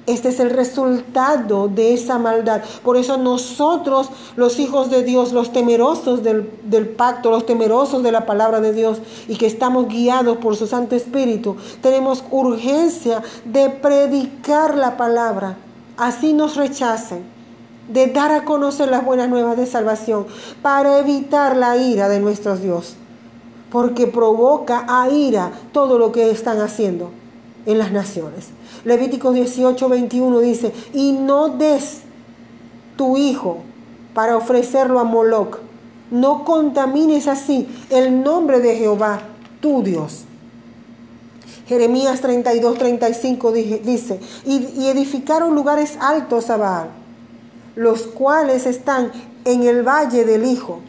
Este 0.09 0.31
es 0.31 0.41
el 0.41 0.49
resultado 0.49 1.69
de 1.69 1.93
esa 1.93 2.19
maldad. 2.19 2.63
Por 2.83 2.97
eso 2.97 3.19
nosotros, 3.19 4.09
los 4.37 4.59
hijos 4.59 4.89
de 4.89 5.03
Dios, 5.03 5.35
los 5.35 5.53
temerosos 5.53 6.23
del, 6.23 6.89
pacto, 6.97 7.31
los 7.31 7.45
temerosos 7.45 8.03
de 8.03 8.11
la 8.11 8.25
palabra 8.25 8.63
de 8.63 8.73
Dios 8.73 9.03
y 9.29 9.37
que 9.37 9.47
estamos 9.47 9.87
guiados 9.89 10.39
por 10.39 10.57
su 10.57 10.67
Santo 10.67 10.97
Espíritu, 10.97 11.57
tenemos 11.83 12.25
urgencia 12.31 13.23
de 13.45 13.69
predicar 13.69 14.79
la 14.79 14.97
palabra. 14.97 15.59
Así 15.99 16.33
nos 16.33 16.57
rechacen 16.57 17.23
de 17.93 18.07
dar 18.07 18.33
a 18.33 18.47
conocer 18.47 18.89
las 18.89 19.05
buenas 19.05 19.29
nuevas 19.29 19.59
de 19.59 19.67
salvación 19.67 20.27
para 20.63 21.01
evitar 21.01 21.55
la 21.55 21.77
ira 21.77 22.09
de 22.09 22.19
nuestro 22.19 22.57
Dios, 22.57 22.97
porque 23.71 24.07
provoca 24.07 24.87
a 24.89 25.11
ira 25.11 25.53
todo 25.73 25.99
lo 25.99 26.13
que 26.13 26.31
están 26.31 26.63
haciendo 26.63 27.11
en 27.67 27.77
las 27.77 27.93
naciones. 27.93 28.53
Levítico 28.89 29.33
18, 29.33 29.89
21 29.89 30.41
dice, 30.41 30.73
y 30.93 31.13
no 31.13 31.51
des 31.51 32.01
tu 32.97 33.17
hijo 33.17 33.59
para 34.15 34.37
ofrecerlo 34.37 34.99
a 34.99 35.05
Moloch, 35.05 35.59
no 36.11 36.45
contamines 36.45 37.29
así 37.29 37.69
el 37.91 38.23
nombre 38.23 38.61
de 38.61 38.77
Jehová, 38.77 39.21
tu 39.61 39.83
Dios. 39.83 40.25
Jeremías 41.69 42.21
32, 42.23 42.79
35 42.79 43.53
dice, 43.53 44.21
y, 44.47 44.87
edificaron 44.89 45.55
lugares 45.55 45.99
altos 46.01 46.49
a 46.51 46.57
Baal 46.57 46.89
los 47.79 48.09
cuales 48.09 48.67
están 48.67 49.13
en 49.45 49.63
el 49.63 49.87
valle 49.87 50.25
del 50.25 50.45
hijo 50.45 50.81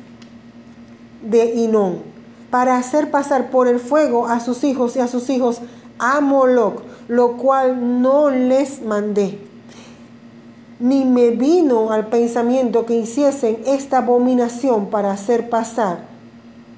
de 1.21 1.53
Inón, 1.53 2.01
para 2.49 2.77
hacer 2.77 3.11
pasar 3.11 3.51
por 3.51 3.67
el 3.67 3.79
fuego 3.79 4.25
a 4.27 4.39
sus 4.39 4.63
hijos 4.63 4.95
y 4.95 4.99
a 4.99 5.07
sus 5.07 5.29
hijos 5.29 5.61
a 5.99 6.19
Moloch, 6.19 6.81
lo 7.09 7.35
cual 7.35 8.01
no 8.01 8.29
les 8.29 8.81
mandé. 8.81 9.37
Ni 10.79 11.03
me 11.03 11.31
vino 11.31 11.91
al 11.91 12.07
pensamiento 12.07 12.85
que 12.85 12.95
hiciesen 12.95 13.59
esta 13.65 13.97
abominación 13.97 14.89
para 14.89 15.11
hacer 15.11 15.49
pasar, 15.49 16.05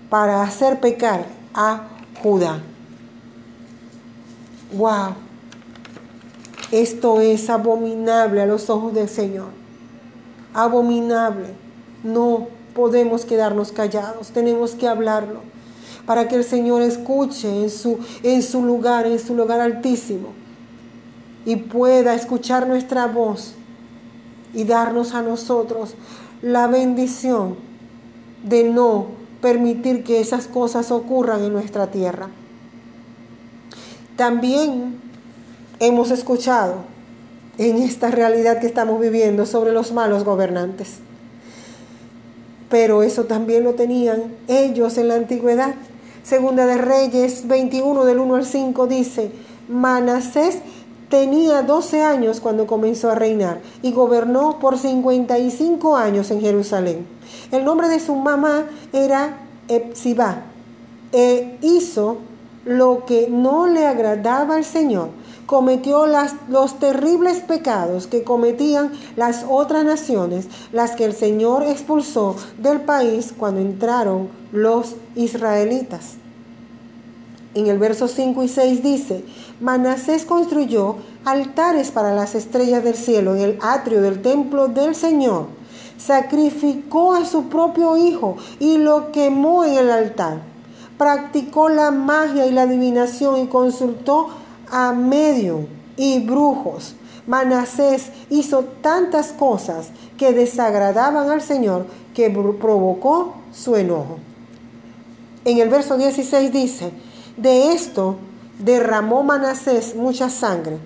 para 0.09 0.41
hacer 0.41 0.79
pecar 0.79 1.25
a 1.53 1.87
Judá. 2.23 2.63
Wow. 4.73 5.13
Esto 6.71 7.21
es 7.21 7.47
abominable 7.51 8.41
a 8.41 8.47
los 8.47 8.71
ojos 8.71 8.95
del 8.95 9.09
Señor 9.09 9.61
abominable. 10.53 11.47
No 12.03 12.47
podemos 12.73 13.25
quedarnos 13.25 13.71
callados, 13.71 14.29
tenemos 14.29 14.71
que 14.71 14.87
hablarlo 14.87 15.41
para 16.05 16.27
que 16.27 16.35
el 16.35 16.43
Señor 16.43 16.81
escuche 16.81 17.47
en 17.47 17.69
su, 17.69 17.99
en 18.23 18.41
su 18.43 18.63
lugar, 18.63 19.05
en 19.05 19.19
su 19.19 19.35
lugar 19.35 19.59
altísimo, 19.59 20.29
y 21.45 21.55
pueda 21.55 22.13
escuchar 22.13 22.67
nuestra 22.67 23.07
voz 23.07 23.53
y 24.53 24.63
darnos 24.63 25.13
a 25.13 25.21
nosotros 25.21 25.95
la 26.41 26.67
bendición 26.67 27.55
de 28.43 28.63
no 28.63 29.07
permitir 29.41 30.03
que 30.03 30.19
esas 30.19 30.47
cosas 30.47 30.91
ocurran 30.91 31.43
en 31.43 31.53
nuestra 31.53 31.87
tierra. 31.87 32.29
También 34.15 34.99
hemos 35.79 36.11
escuchado 36.11 36.91
en 37.57 37.77
esta 37.77 38.11
realidad 38.11 38.59
que 38.59 38.67
estamos 38.67 38.99
viviendo 38.99 39.45
sobre 39.45 39.71
los 39.71 39.91
malos 39.91 40.23
gobernantes. 40.23 40.99
Pero 42.69 43.03
eso 43.03 43.25
también 43.25 43.63
lo 43.63 43.73
tenían 43.73 44.35
ellos 44.47 44.97
en 44.97 45.09
la 45.09 45.15
antigüedad. 45.15 45.75
Segunda 46.23 46.65
de 46.65 46.77
Reyes 46.77 47.47
21 47.47 48.05
del 48.05 48.19
1 48.19 48.35
al 48.35 48.45
5 48.45 48.87
dice, 48.87 49.31
Manasés 49.67 50.59
tenía 51.09 51.63
12 51.63 52.01
años 52.03 52.39
cuando 52.39 52.67
comenzó 52.67 53.09
a 53.09 53.15
reinar 53.15 53.59
y 53.81 53.91
gobernó 53.91 54.59
por 54.59 54.77
55 54.77 55.97
años 55.97 56.31
en 56.31 56.41
Jerusalén. 56.41 57.05
El 57.51 57.65
nombre 57.65 57.89
de 57.89 57.99
su 57.99 58.15
mamá 58.15 58.65
era 58.93 59.37
Epsibá 59.67 60.43
e 61.11 61.57
hizo 61.61 62.17
lo 62.65 63.05
que 63.05 63.27
no 63.29 63.67
le 63.67 63.87
agradaba 63.87 64.55
al 64.55 64.63
Señor 64.63 65.09
cometió 65.51 66.05
los 66.47 66.79
terribles 66.79 67.39
pecados 67.41 68.07
que 68.07 68.23
cometían 68.23 68.89
las 69.17 69.45
otras 69.49 69.83
naciones, 69.83 70.47
las 70.71 70.91
que 70.91 71.03
el 71.03 71.13
Señor 71.13 71.63
expulsó 71.63 72.37
del 72.57 72.79
país 72.79 73.33
cuando 73.37 73.59
entraron 73.59 74.29
los 74.53 74.95
israelitas. 75.13 76.13
En 77.53 77.67
el 77.67 77.79
verso 77.79 78.07
5 78.07 78.43
y 78.43 78.47
6 78.47 78.81
dice, 78.81 79.25
Manasés 79.59 80.23
construyó 80.23 80.95
altares 81.25 81.91
para 81.91 82.15
las 82.15 82.33
estrellas 82.33 82.81
del 82.85 82.95
cielo 82.95 83.35
en 83.35 83.41
el 83.41 83.59
atrio 83.61 84.01
del 84.01 84.21
templo 84.21 84.69
del 84.69 84.95
Señor. 84.95 85.47
Sacrificó 85.97 87.13
a 87.13 87.25
su 87.25 87.49
propio 87.49 87.97
hijo 87.97 88.37
y 88.61 88.77
lo 88.77 89.11
quemó 89.11 89.65
en 89.65 89.73
el 89.73 89.91
altar. 89.91 90.43
Practicó 90.97 91.67
la 91.67 91.91
magia 91.91 92.45
y 92.45 92.51
la 92.51 92.61
adivinación 92.61 93.37
y 93.37 93.47
consultó 93.47 94.29
a 94.71 94.93
medio 94.93 95.67
y 95.97 96.19
brujos. 96.19 96.95
Manasés 97.27 98.09
hizo 98.29 98.65
tantas 98.81 99.31
cosas 99.31 99.89
que 100.17 100.33
desagradaban 100.33 101.29
al 101.29 101.41
Señor 101.41 101.85
que 102.15 102.29
provocó 102.29 103.35
su 103.53 103.75
enojo. 103.75 104.17
En 105.45 105.59
el 105.59 105.69
verso 105.69 105.97
16 105.97 106.51
dice, 106.51 106.91
de 107.37 107.73
esto 107.73 108.15
derramó 108.59 109.23
Manasés 109.23 109.95
mucha 109.95 110.29
sangre 110.29 110.79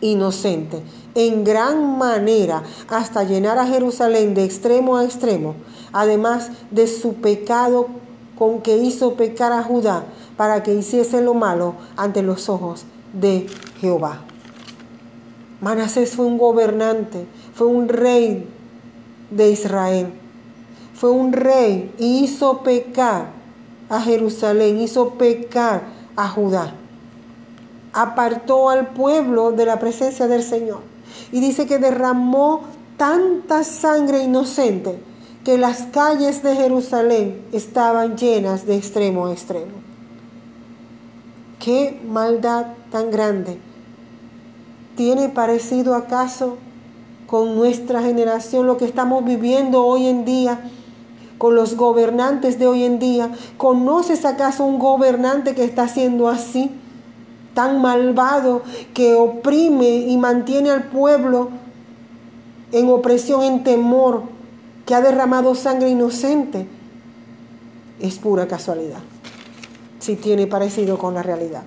inocente, 0.00 0.82
en 1.14 1.44
gran 1.44 1.98
manera, 1.98 2.62
hasta 2.88 3.24
llenar 3.24 3.58
a 3.58 3.66
Jerusalén 3.66 4.34
de 4.34 4.44
extremo 4.44 4.96
a 4.96 5.04
extremo, 5.04 5.54
además 5.92 6.50
de 6.70 6.86
su 6.86 7.14
pecado 7.14 7.88
con 8.36 8.60
que 8.60 8.76
hizo 8.76 9.14
pecar 9.14 9.52
a 9.52 9.62
Judá, 9.62 10.04
para 10.36 10.62
que 10.62 10.74
hiciese 10.74 11.20
lo 11.20 11.34
malo 11.34 11.74
ante 11.96 12.22
los 12.22 12.48
ojos 12.48 12.84
de 13.12 13.46
Jehová. 13.80 14.20
Manasés 15.60 16.14
fue 16.14 16.26
un 16.26 16.38
gobernante, 16.38 17.26
fue 17.54 17.68
un 17.68 17.88
rey 17.88 18.46
de 19.30 19.50
Israel. 19.50 20.12
Fue 20.94 21.10
un 21.10 21.32
rey 21.32 21.92
y 21.98 22.24
hizo 22.24 22.62
pecar 22.62 23.28
a 23.88 24.00
Jerusalén, 24.00 24.80
hizo 24.80 25.10
pecar 25.10 25.82
a 26.16 26.28
Judá. 26.28 26.74
Apartó 27.92 28.70
al 28.70 28.88
pueblo 28.88 29.52
de 29.52 29.66
la 29.66 29.78
presencia 29.78 30.26
del 30.26 30.42
Señor. 30.42 30.80
Y 31.32 31.40
dice 31.40 31.66
que 31.66 31.78
derramó 31.78 32.62
tanta 32.96 33.64
sangre 33.64 34.22
inocente 34.22 34.98
que 35.44 35.58
las 35.58 35.82
calles 35.92 36.42
de 36.42 36.56
Jerusalén 36.56 37.44
estaban 37.52 38.16
llenas 38.16 38.66
de 38.66 38.76
extremo 38.76 39.26
a 39.26 39.32
extremo. 39.32 39.83
Qué 41.64 41.98
maldad 42.06 42.66
tan 42.92 43.10
grande. 43.10 43.58
¿Tiene 44.96 45.30
parecido 45.30 45.94
acaso 45.94 46.58
con 47.26 47.56
nuestra 47.56 48.02
generación 48.02 48.66
lo 48.66 48.76
que 48.76 48.84
estamos 48.84 49.24
viviendo 49.24 49.84
hoy 49.84 50.06
en 50.06 50.24
día? 50.24 50.60
con 51.38 51.56
los 51.56 51.76
gobernantes 51.76 52.58
de 52.58 52.66
hoy 52.66 52.84
en 52.84 52.98
día. 52.98 53.30
¿Conoces 53.56 54.24
acaso 54.24 54.64
un 54.64 54.78
gobernante 54.78 55.54
que 55.54 55.64
está 55.64 55.88
siendo 55.88 56.28
así? 56.28 56.70
Tan 57.54 57.82
malvado 57.82 58.62
que 58.94 59.14
oprime 59.14 59.96
y 59.98 60.16
mantiene 60.16 60.70
al 60.70 60.84
pueblo 60.84 61.50
en 62.72 62.88
opresión, 62.88 63.42
en 63.42 63.62
temor, 63.62 64.22
que 64.86 64.94
ha 64.94 65.00
derramado 65.00 65.54
sangre 65.54 65.90
inocente. 65.90 66.66
Es 68.00 68.18
pura 68.18 68.48
casualidad, 68.48 69.00
si 70.04 70.16
tiene 70.16 70.46
parecido 70.46 70.98
con 70.98 71.14
la 71.14 71.22
realidad. 71.22 71.62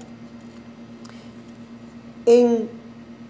En 2.27 2.69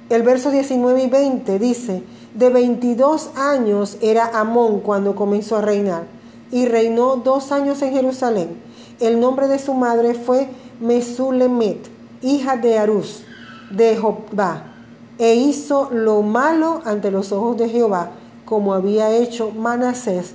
el 0.10 0.24
verso 0.24 0.52
19 0.52 1.04
y 1.04 1.08
20 1.08 1.60
dice, 1.60 2.04
de 2.34 2.50
22 2.50 3.30
años 3.36 3.98
era 4.02 4.38
Amón 4.38 4.82
cuando 4.82 5.16
comenzó 5.16 5.56
a 5.56 5.62
reinar 5.62 6.04
y 6.52 6.66
reinó 6.66 7.16
dos 7.16 7.54
años 7.54 7.82
en 7.84 7.94
Jerusalén. 7.94 8.58
El 9.00 9.22
nombre 9.22 9.48
de 9.48 9.60
su 9.60 9.74
madre 9.74 10.14
fue 10.14 10.50
Mesulemet, 10.82 11.88
hija 12.22 12.58
de 12.58 12.78
Arús, 12.78 13.24
de 13.72 13.96
Jobá, 13.96 14.74
e 15.20 15.36
hizo 15.36 15.90
lo 15.90 16.22
malo 16.22 16.82
ante 16.84 17.12
los 17.12 17.32
ojos 17.32 17.56
de 17.58 17.70
Jehová, 17.70 18.12
como 18.44 18.74
había 18.74 19.16
hecho 19.16 19.52
Manasés, 19.52 20.34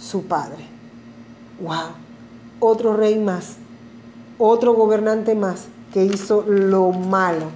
su 0.00 0.24
padre. 0.24 0.64
¡Wow! 1.60 1.94
Otro 2.58 2.96
rey 2.96 3.18
más, 3.18 3.56
otro 4.40 4.74
gobernante 4.74 5.36
más 5.36 5.66
que 5.92 6.04
hizo 6.04 6.42
lo 6.42 6.90
malo. 6.90 7.46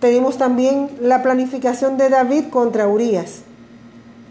Tenemos 0.00 0.38
también 0.38 0.90
la 1.00 1.22
planificación 1.22 1.96
de 1.98 2.08
David 2.08 2.46
contra 2.50 2.88
Urias 2.88 3.42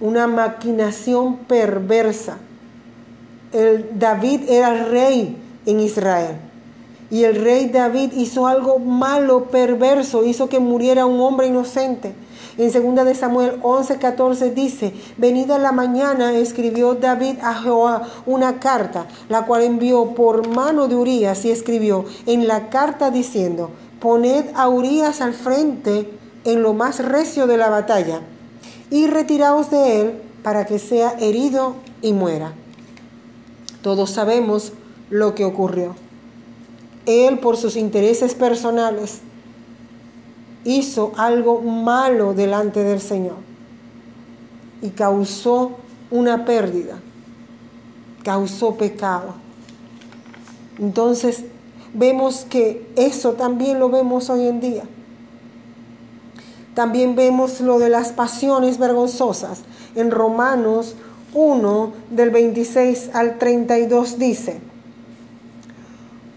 una 0.02 0.28
maquinación 0.28 1.38
perversa. 1.38 2.38
El 3.52 4.00
David 4.00 4.42
era 4.50 4.86
rey 4.86 5.38
en 5.66 5.80
Israel. 5.80 6.38
Y 7.12 7.24
el 7.24 7.36
rey 7.36 7.70
David 7.70 8.12
hizo 8.16 8.48
algo 8.48 8.78
malo, 8.78 9.46
perverso, 9.46 10.24
hizo 10.24 10.48
que 10.48 10.60
muriera 10.60 11.06
un 11.06 11.20
hombre 11.20 11.48
inocente. 11.48 12.14
En 12.58 12.72
2 12.72 13.06
de 13.06 13.16
Samuel 13.16 13.60
11, 13.64 13.98
14 13.98 14.52
dice, 14.52 14.94
venida 15.18 15.58
la 15.58 15.72
mañana 15.72 16.34
escribió 16.34 16.94
David 16.94 17.38
a 17.42 17.54
Jehová 17.56 18.08
una 18.26 18.60
carta, 18.60 19.08
la 19.30 19.46
cual 19.46 19.64
envió 19.64 20.14
por 20.14 20.48
mano 20.50 20.88
de 20.88 20.96
Urias 20.96 21.46
y 21.46 21.52
escribió 21.52 22.06
en 22.26 22.48
la 22.48 22.70
carta 22.70 23.12
diciendo, 23.12 23.72
poned 24.02 24.46
a 24.56 24.68
Urias 24.68 25.22
al 25.22 25.34
frente 25.34 26.12
en 26.44 26.62
lo 26.62 26.74
más 26.74 27.00
recio 27.00 27.48
de 27.48 27.58
la 27.58 27.70
batalla 27.70 28.22
y 28.92 29.08
retiraos 29.08 29.70
de 29.72 30.02
él 30.02 30.22
para 30.44 30.66
que 30.66 30.80
sea 30.80 31.16
herido 31.20 31.76
y 32.02 32.14
muera. 32.14 32.54
Todos 33.82 34.10
sabemos 34.12 34.74
lo 35.10 35.34
que 35.34 35.46
ocurrió. 35.46 35.96
Él, 37.10 37.40
por 37.40 37.58
sus 37.58 37.76
intereses 37.76 38.36
personales, 38.36 39.22
hizo 40.64 41.12
algo 41.18 41.62
malo 41.62 42.34
delante 42.34 42.84
del 42.84 43.02
Señor 43.02 43.38
y 44.82 44.90
causó 44.90 45.72
una 46.12 46.46
pérdida, 46.46 47.00
causó 48.24 48.76
pecado. 48.76 49.34
Entonces, 50.78 51.44
vemos 51.94 52.46
que 52.50 52.88
eso 52.96 53.34
también 53.34 53.80
lo 53.80 53.90
vemos 53.90 54.30
hoy 54.30 54.48
en 54.48 54.60
día. 54.60 54.84
También 56.76 57.16
vemos 57.16 57.60
lo 57.60 57.80
de 57.80 57.90
las 57.90 58.12
pasiones 58.12 58.78
vergonzosas. 58.78 59.62
En 59.96 60.12
Romanos 60.12 60.96
1 61.34 61.92
del 62.12 62.30
26 62.30 63.10
al 63.14 63.38
32 63.38 64.18
dice, 64.18 64.62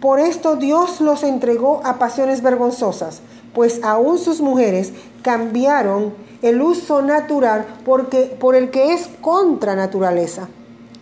por 0.02 0.18
esto 0.18 0.56
Dios 0.56 1.00
los 1.00 1.22
entregó 1.22 1.80
a 1.84 2.00
pasiones 2.00 2.42
vergonzosas, 2.42 3.20
pues 3.54 3.84
aún 3.84 4.18
sus 4.18 4.40
mujeres 4.40 4.92
cambiaron 5.22 6.12
el 6.42 6.60
uso 6.60 7.02
natural 7.02 7.64
por 7.84 8.56
el 8.56 8.70
que 8.72 8.94
es 8.94 9.08
contra 9.20 9.76
naturaleza. 9.76 10.48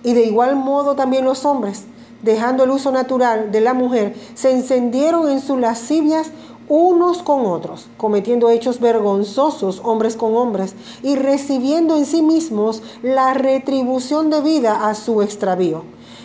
Y 0.04 0.12
de 0.12 0.24
igual 0.26 0.54
modo 0.54 0.96
también 0.96 1.24
los 1.24 1.46
hombres, 1.46 1.84
dejando 2.20 2.64
el 2.64 2.70
uso 2.72 2.92
natural 2.92 3.50
de 3.50 3.62
la 3.62 3.72
mujer, 3.72 4.14
se 4.34 4.50
encendieron 4.50 5.30
en 5.30 5.40
sus 5.40 5.58
lascivias 5.58 6.30
unos 6.68 7.22
con 7.22 7.46
otros, 7.46 7.88
cometiendo 7.96 8.50
hechos 8.50 8.80
vergonzosos 8.80 9.80
hombres 9.82 10.14
con 10.14 10.36
hombres 10.36 10.74
y 11.02 11.16
recibiendo 11.16 11.96
en 11.96 12.04
sí 12.04 12.20
mismos 12.20 12.82
la 13.02 13.32
retribución 13.32 14.28
debida 14.28 14.90
a 14.90 14.94
su 14.94 15.22
extravío. 15.22 15.84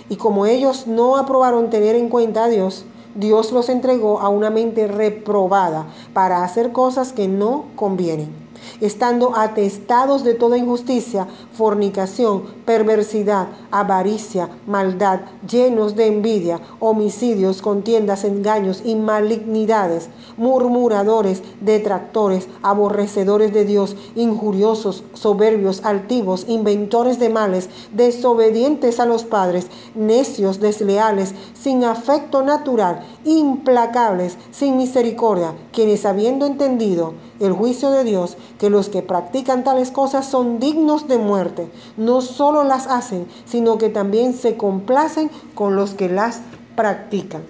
Y 0.10 0.18
como 0.18 0.46
ellos 0.46 0.88
no 0.88 1.18
aprobaron 1.18 1.70
tener 1.70 1.96
en 1.96 2.10
cuenta 2.10 2.46
a 2.46 2.50
Dios, 2.50 2.86
Dios 3.16 3.52
los 3.52 3.70
entregó 3.70 4.20
a 4.20 4.30
una 4.30 4.50
mente 4.50 4.88
reprobada 4.88 5.88
para 6.14 6.44
hacer 6.44 6.72
cosas 6.72 7.14
que 7.14 7.28
no 7.28 7.66
convienen 7.76 8.45
estando 8.82 9.36
atestados 9.36 10.24
de 10.24 10.34
toda 10.34 10.58
injusticia, 10.58 11.28
fornicación, 11.54 12.44
perversidad, 12.66 13.48
avaricia, 13.72 14.50
maldad, 14.68 15.22
llenos 15.48 15.96
de 15.96 16.08
envidia, 16.08 16.60
homicidios, 16.80 17.62
contiendas, 17.62 18.24
engaños 18.24 18.82
y 18.84 18.96
malignidades, 18.96 20.10
murmuradores, 20.38 21.42
detractores, 21.62 22.48
aborrecedores 22.62 23.54
de 23.54 23.66
Dios, 23.66 23.96
injuriosos, 24.16 25.04
soberbios, 25.14 25.84
altivos, 25.84 26.46
inventores 26.48 27.20
de 27.20 27.30
males, 27.30 27.70
desobedientes 27.92 29.00
a 29.00 29.06
los 29.06 29.24
padres, 29.24 29.68
necios, 29.94 30.60
desleales, 30.60 31.34
sin 31.54 31.84
afecto 31.84 32.44
natural, 32.44 33.06
implacables, 33.26 34.38
sin 34.52 34.78
misericordia, 34.78 35.54
quienes 35.74 36.06
habiendo 36.06 36.46
entendido 36.46 37.14
el 37.40 37.52
juicio 37.52 37.92
de 37.92 38.06
Dios, 38.06 38.38
que 38.60 38.70
los 38.70 38.88
que 38.88 39.02
practican 39.02 39.64
tales 39.64 39.92
cosas 39.92 40.26
son 40.26 40.60
dignos 40.60 41.08
de 41.08 41.18
muerte. 41.18 41.68
No 41.98 42.22
solo 42.22 42.64
las 42.64 42.88
hacen, 42.88 43.28
sino 43.46 43.78
que 43.78 43.90
también 43.90 44.34
se 44.34 44.56
complacen 44.56 45.30
con 45.56 45.76
los 45.76 45.94
que 45.96 46.08
las 46.08 46.42
practican. 46.76 47.44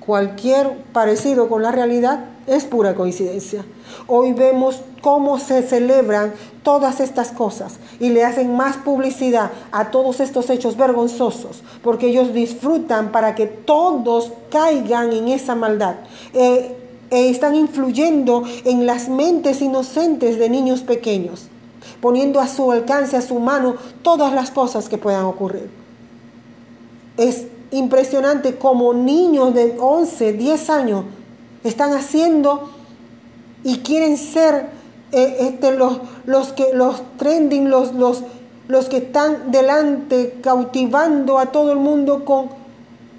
Cualquier 0.00 0.84
parecido 0.92 1.48
con 1.48 1.62
la 1.62 1.72
realidad 1.72 2.26
es 2.50 2.64
pura 2.64 2.96
coincidencia. 2.96 3.64
Hoy 4.08 4.32
vemos 4.32 4.80
cómo 5.02 5.38
se 5.38 5.62
celebran 5.62 6.34
todas 6.64 6.98
estas 6.98 7.30
cosas 7.30 7.78
y 8.00 8.08
le 8.10 8.24
hacen 8.24 8.56
más 8.56 8.76
publicidad 8.76 9.52
a 9.70 9.92
todos 9.92 10.18
estos 10.18 10.50
hechos 10.50 10.76
vergonzosos, 10.76 11.62
porque 11.82 12.08
ellos 12.08 12.34
disfrutan 12.34 13.12
para 13.12 13.36
que 13.36 13.46
todos 13.46 14.32
caigan 14.50 15.12
en 15.12 15.28
esa 15.28 15.54
maldad. 15.54 15.94
Eh, 16.34 16.76
e 17.10 17.28
están 17.28 17.54
influyendo 17.54 18.44
en 18.64 18.86
las 18.86 19.08
mentes 19.08 19.62
inocentes 19.62 20.38
de 20.38 20.48
niños 20.48 20.82
pequeños, 20.82 21.46
poniendo 22.00 22.40
a 22.40 22.48
su 22.48 22.70
alcance, 22.70 23.16
a 23.16 23.22
su 23.22 23.38
mano, 23.38 23.76
todas 24.02 24.32
las 24.32 24.50
cosas 24.50 24.88
que 24.88 24.98
puedan 24.98 25.24
ocurrir. 25.24 25.70
Es 27.16 27.46
impresionante 27.72 28.56
como 28.56 28.92
niños 28.92 29.54
de 29.54 29.76
11, 29.78 30.32
10 30.32 30.70
años 30.70 31.04
están 31.64 31.92
haciendo 31.92 32.70
y 33.64 33.78
quieren 33.78 34.16
ser 34.16 34.70
eh, 35.12 35.36
este, 35.40 35.72
los, 35.72 36.00
los, 36.24 36.52
que, 36.52 36.72
los 36.72 37.02
trending, 37.16 37.68
los, 37.68 37.94
los, 37.94 38.22
los 38.68 38.88
que 38.88 38.98
están 38.98 39.50
delante, 39.50 40.38
cautivando 40.42 41.38
a 41.38 41.46
todo 41.46 41.72
el 41.72 41.78
mundo 41.78 42.24
con 42.24 42.60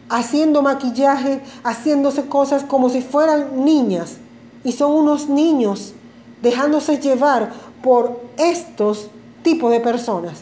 haciendo 0.10 0.62
maquillaje, 0.62 1.42
haciéndose 1.64 2.28
cosas 2.28 2.64
como 2.64 2.90
si 2.90 3.02
fueran 3.02 3.64
niñas. 3.64 4.18
Y 4.64 4.74
son 4.74 4.92
unos 4.92 5.30
niños 5.30 5.94
dejándose 6.42 7.00
llevar 7.00 7.52
por 7.82 8.20
estos 8.38 9.08
tipos 9.42 9.72
de 9.72 9.80
personas 9.80 10.42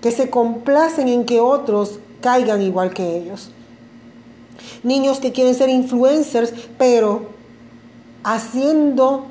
que 0.00 0.10
se 0.10 0.28
complacen 0.28 1.08
en 1.08 1.24
que 1.24 1.40
otros 1.40 1.98
caigan 2.20 2.60
igual 2.60 2.92
que 2.92 3.16
ellos. 3.16 3.50
Niños 4.86 5.18
que 5.18 5.32
quieren 5.32 5.56
ser 5.56 5.68
influencers, 5.68 6.54
pero 6.78 7.26
haciendo 8.22 9.26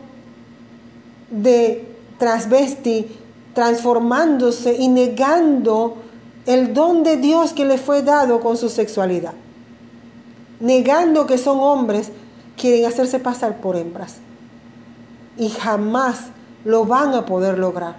de 1.32 1.88
transvesti, 2.20 3.08
transformándose 3.54 4.76
y 4.76 4.90
negando 4.90 5.96
el 6.46 6.74
don 6.74 7.04
de 7.04 7.16
Dios 7.16 7.54
que 7.54 7.64
le 7.64 7.78
fue 7.78 8.02
dado 8.02 8.42
con 8.42 8.58
su 8.58 8.68
sexualidad. 8.68 9.32
Negando 10.60 11.26
que 11.26 11.38
son 11.38 11.60
hombres, 11.62 12.12
quieren 12.58 12.86
hacerse 12.86 13.20
pasar 13.20 13.62
por 13.62 13.78
hembras. 13.78 14.16
Y 15.38 15.48
jamás 15.52 16.18
lo 16.66 16.84
van 16.84 17.14
a 17.14 17.26
poder 17.26 17.58
lograr. 17.58 17.96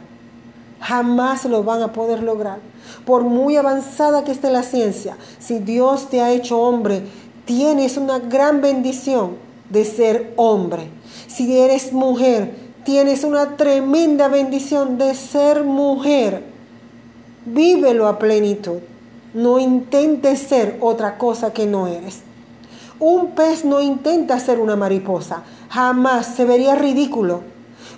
Jamás 0.81 1.47
lo 1.47 1.64
van 1.64 1.81
a 1.81 1.95
poder 1.95 2.23
lograr. 2.23 2.59
Por 3.07 3.25
muy 3.25 3.57
avanzada 3.57 4.25
que 4.25 4.33
esté 4.33 4.51
la 4.51 4.62
ciencia, 4.62 5.16
si 5.38 5.59
Dios 5.59 6.11
te 6.11 6.21
ha 6.21 6.33
hecho 6.33 6.59
hombre, 6.61 7.03
tienes 7.46 7.96
una 7.96 8.18
gran 8.18 8.61
bendición 8.61 9.37
de 9.70 9.85
ser 9.85 10.35
hombre. 10.37 10.90
Si 11.28 11.59
eres 11.59 11.92
mujer, 11.92 12.54
tienes 12.85 13.24
una 13.24 13.56
tremenda 13.56 14.28
bendición 14.28 14.98
de 14.98 15.14
ser 15.14 15.64
mujer. 15.64 16.44
Vívelo 17.46 18.09
a 18.09 18.18
plenitud. 18.18 18.80
No 19.32 19.59
intentes 19.59 20.40
ser 20.40 20.78
otra 20.80 21.18
cosa 21.18 21.52
que 21.52 21.66
no 21.66 21.87
eres. 21.87 22.22
Un 22.98 23.32
pez 23.32 23.64
no 23.64 23.80
intenta 23.80 24.40
ser 24.40 24.59
una 24.59 24.74
mariposa. 24.74 25.42
Jamás 25.68 26.26
se 26.26 26.44
vería 26.44 26.74
ridículo. 26.74 27.42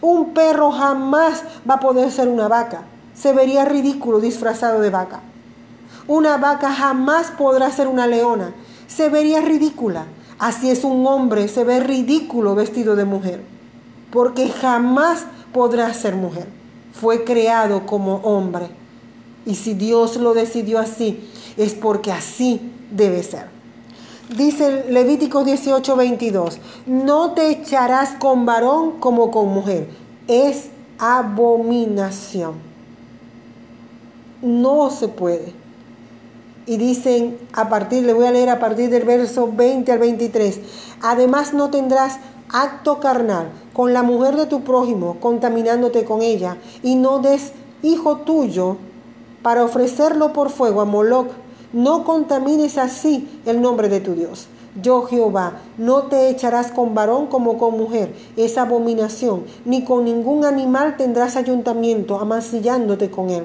Un 0.00 0.34
perro 0.34 0.70
jamás 0.70 1.44
va 1.68 1.74
a 1.74 1.80
poder 1.80 2.10
ser 2.10 2.28
una 2.28 2.48
vaca. 2.48 2.82
Se 3.14 3.32
vería 3.32 3.64
ridículo 3.64 4.20
disfrazado 4.20 4.80
de 4.80 4.90
vaca. 4.90 5.20
Una 6.06 6.36
vaca 6.36 6.72
jamás 6.72 7.30
podrá 7.30 7.70
ser 7.70 7.86
una 7.86 8.06
leona. 8.06 8.52
Se 8.88 9.08
vería 9.08 9.40
ridícula. 9.42 10.06
Así 10.40 10.70
es 10.70 10.82
un 10.82 11.06
hombre, 11.06 11.46
se 11.46 11.62
ve 11.62 11.78
ridículo 11.78 12.56
vestido 12.56 12.96
de 12.96 13.04
mujer. 13.04 13.42
Porque 14.10 14.48
jamás 14.48 15.26
podrá 15.52 15.92
ser 15.94 16.16
mujer. 16.16 16.48
Fue 16.92 17.22
creado 17.22 17.86
como 17.86 18.16
hombre. 18.16 18.68
Y 19.46 19.54
si 19.54 19.74
Dios 19.74 20.16
lo 20.16 20.34
decidió 20.34 20.80
así, 20.80 21.20
es 21.56 21.74
porque 21.74 22.10
así 22.10 22.60
debe 22.90 23.22
ser. 23.22 23.46
Dice 24.36 24.84
Levítico 24.90 25.42
18, 25.42 25.96
22, 25.96 26.58
no 26.86 27.32
te 27.32 27.48
echarás 27.50 28.10
con 28.10 28.44
varón 28.44 29.00
como 29.00 29.30
con 29.30 29.48
mujer. 29.48 29.88
Es 30.26 30.68
abominación. 30.98 32.54
No 34.42 34.90
se 34.90 35.08
puede. 35.08 35.54
Y 36.68 36.76
dicen 36.76 37.36
a 37.54 37.68
partir, 37.68 38.04
le 38.04 38.12
voy 38.12 38.26
a 38.26 38.30
leer 38.30 38.50
a 38.50 38.60
partir 38.60 38.90
del 38.90 39.02
verso 39.02 39.50
20 39.52 39.90
al 39.90 39.98
23, 39.98 40.60
además 41.02 41.52
no 41.52 41.70
tendrás 41.70 42.18
acto 42.50 43.00
carnal 43.00 43.48
con 43.72 43.92
la 43.92 44.04
mujer 44.04 44.36
de 44.36 44.46
tu 44.46 44.62
prójimo, 44.62 45.16
contaminándote 45.18 46.04
con 46.04 46.22
ella, 46.22 46.58
y 46.82 46.94
no 46.94 47.18
des 47.18 47.52
hijo 47.82 48.18
tuyo 48.18 48.76
para 49.42 49.64
ofrecerlo 49.64 50.32
por 50.32 50.50
fuego 50.50 50.80
a 50.80 50.84
Moloch 50.84 51.28
no 51.72 52.04
contamines 52.04 52.78
así 52.78 53.28
el 53.44 53.60
nombre 53.60 53.88
de 53.88 54.00
tu 54.00 54.14
Dios. 54.14 54.48
Yo 54.80 55.02
Jehová, 55.02 55.60
no 55.76 56.04
te 56.04 56.28
echarás 56.30 56.70
con 56.70 56.94
varón 56.94 57.26
como 57.26 57.58
con 57.58 57.76
mujer, 57.76 58.14
es 58.36 58.58
abominación, 58.58 59.44
ni 59.64 59.84
con 59.84 60.04
ningún 60.04 60.44
animal 60.44 60.96
tendrás 60.96 61.36
ayuntamiento, 61.36 62.20
amancillándote 62.20 63.10
con 63.10 63.30
él, 63.30 63.44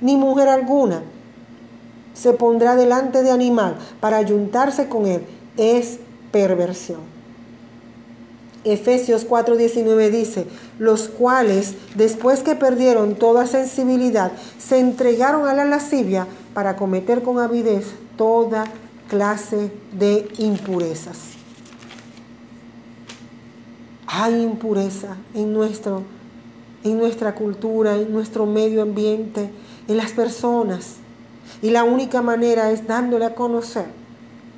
ni 0.00 0.16
mujer 0.16 0.48
alguna 0.48 1.02
se 2.20 2.34
pondrá 2.34 2.76
delante 2.76 3.22
de 3.22 3.30
animal 3.30 3.76
para 4.00 4.18
ayuntarse 4.18 4.88
con 4.88 5.06
él, 5.06 5.22
es 5.56 5.98
perversión. 6.30 7.00
Efesios 8.64 9.26
4:19 9.26 10.10
dice, 10.10 10.46
los 10.78 11.08
cuales, 11.08 11.74
después 11.94 12.40
que 12.40 12.54
perdieron 12.54 13.14
toda 13.14 13.46
sensibilidad, 13.46 14.32
se 14.58 14.78
entregaron 14.78 15.48
a 15.48 15.54
la 15.54 15.64
lascivia 15.64 16.26
para 16.52 16.76
cometer 16.76 17.22
con 17.22 17.38
avidez 17.38 17.86
toda 18.18 18.66
clase 19.08 19.72
de 19.92 20.28
impurezas. 20.36 21.18
Hay 24.06 24.42
impureza 24.42 25.16
en, 25.34 25.54
nuestro, 25.54 26.02
en 26.84 26.98
nuestra 26.98 27.34
cultura, 27.34 27.96
en 27.96 28.12
nuestro 28.12 28.44
medio 28.44 28.82
ambiente, 28.82 29.50
en 29.88 29.96
las 29.96 30.12
personas. 30.12 30.99
Y 31.62 31.70
la 31.70 31.84
única 31.84 32.22
manera 32.22 32.70
es 32.70 32.86
dándole 32.86 33.24
a 33.24 33.34
conocer 33.34 33.86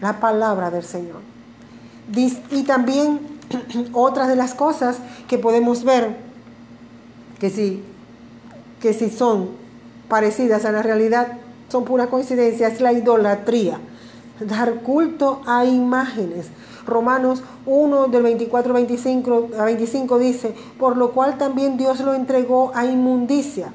la 0.01 0.21
palabra 0.21 0.71
del 0.71 0.85
Señor. 0.85 1.21
Y 2.51 2.63
también 2.65 3.21
otras 3.93 4.29
de 4.29 4.37
las 4.37 4.55
cosas 4.55 4.99
que 5.29 5.39
podemos 5.39 5.85
ver 5.85 6.17
que 7.39 7.51
sí, 7.51 7.83
que 8.81 8.93
sí 8.93 9.11
son 9.11 9.51
parecidas 10.09 10.65
a 10.65 10.73
la 10.73 10.83
realidad 10.83 11.39
son 11.69 11.85
pura 11.85 12.09
coincidencia, 12.09 12.69
es 12.69 12.81
la 12.81 12.93
idolatría. 12.93 13.79
Dar 14.41 14.83
culto 14.83 15.41
a 15.47 15.65
imágenes. 15.65 16.49
Romanos 16.87 17.43
1 17.65 18.09
del 18.09 18.23
24 18.23 18.75
25, 18.75 19.49
a 19.59 19.65
25 19.65 20.19
dice, 20.19 20.55
por 20.79 20.97
lo 20.97 21.13
cual 21.13 21.39
también 21.39 21.79
Dios 21.79 22.01
lo 22.01 22.13
entregó 22.13 22.73
a 22.75 22.85
inmundicia 22.85 23.73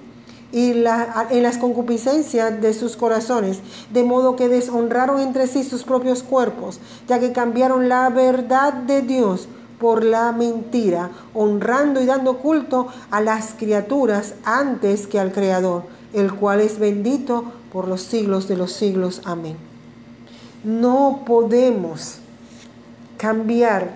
y 0.52 0.72
en 0.72 1.44
las 1.44 1.58
concupiscencias 1.58 2.62
de 2.62 2.74
sus 2.74 2.96
corazones, 2.96 3.60
de 3.92 4.04
modo 4.04 4.36
que 4.36 4.48
deshonraron 4.48 5.20
entre 5.20 5.48
sí 5.48 5.64
sus 5.64 5.84
propios 5.84 6.24
cuerpos, 6.24 6.80
ya 7.08 7.20
que 7.20 7.32
cambiaron 7.32 7.90
la 7.90 8.10
verdad 8.10 8.74
de 8.74 9.02
Dios 9.02 9.48
por 9.80 10.04
la 10.04 10.32
mentira, 10.32 11.12
honrando 11.34 12.02
y 12.02 12.06
dando 12.06 12.38
culto 12.38 12.88
a 13.12 13.22
las 13.22 13.54
criaturas 13.54 14.36
antes 14.44 15.06
que 15.06 15.20
al 15.20 15.32
Creador, 15.32 15.84
el 16.14 16.34
cual 16.34 16.62
es 16.62 16.80
bendito 16.80 17.46
por 17.72 17.88
los 17.88 18.02
siglos 18.02 18.48
de 18.48 18.58
los 18.58 18.74
siglos. 18.74 19.22
Amén. 19.26 19.58
No 20.64 21.24
podemos 21.26 22.20
cambiar 23.18 23.92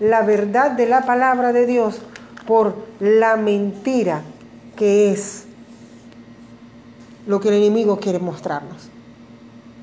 la 0.00 0.22
verdad 0.22 0.70
de 0.70 0.86
la 0.86 1.04
palabra 1.04 1.52
de 1.52 1.66
Dios 1.66 1.98
por 2.46 2.74
la 3.00 3.36
mentira 3.36 4.22
que 4.76 5.10
es 5.10 5.45
lo 7.26 7.40
que 7.40 7.48
el 7.48 7.54
enemigo 7.54 7.98
quiere 7.98 8.18
mostrarnos. 8.18 8.88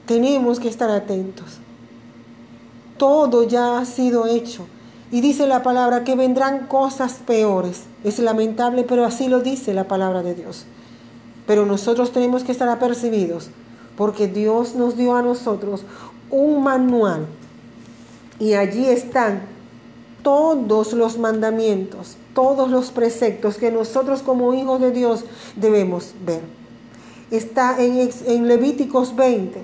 Tenemos 0.06 0.60
que 0.60 0.70
estar 0.70 0.90
atentos. 0.90 1.60
Todo 2.98 3.44
ya 3.44 3.80
ha 3.80 3.86
sido 3.86 4.28
hecho. 4.28 4.66
Y 5.12 5.22
dice 5.22 5.46
la 5.48 5.62
palabra 5.64 6.04
que 6.04 6.16
vendrán 6.16 6.68
cosas 6.68 7.20
peores. 7.26 7.84
Es 8.04 8.20
lamentable, 8.20 8.84
pero 8.84 9.06
así 9.06 9.28
lo 9.28 9.42
dice 9.42 9.74
la 9.74 9.88
palabra 9.88 10.24
de 10.24 10.36
Dios. 10.36 10.66
Pero 11.46 11.66
nosotros 11.66 12.12
tenemos 12.12 12.44
que 12.44 12.52
estar 12.52 12.70
apercibidos 12.70 13.50
porque 13.98 14.28
Dios 14.28 14.76
nos 14.76 14.98
dio 14.98 15.16
a 15.16 15.22
nosotros 15.22 15.84
un 16.32 16.64
manual 16.64 17.28
y 18.40 18.54
allí 18.54 18.88
están 18.88 19.44
todos 20.24 20.94
los 20.94 21.18
mandamientos, 21.18 22.18
todos 22.34 22.72
los 22.72 22.92
preceptos 22.92 23.58
que 23.58 23.72
nosotros 23.72 24.22
como 24.22 24.54
hijos 24.54 24.82
de 24.82 24.92
Dios 24.92 25.26
debemos 25.56 26.14
ver. 26.26 26.42
Está 27.34 27.78
en, 27.80 28.48
Levíticos 28.48 29.16
20, 29.16 29.60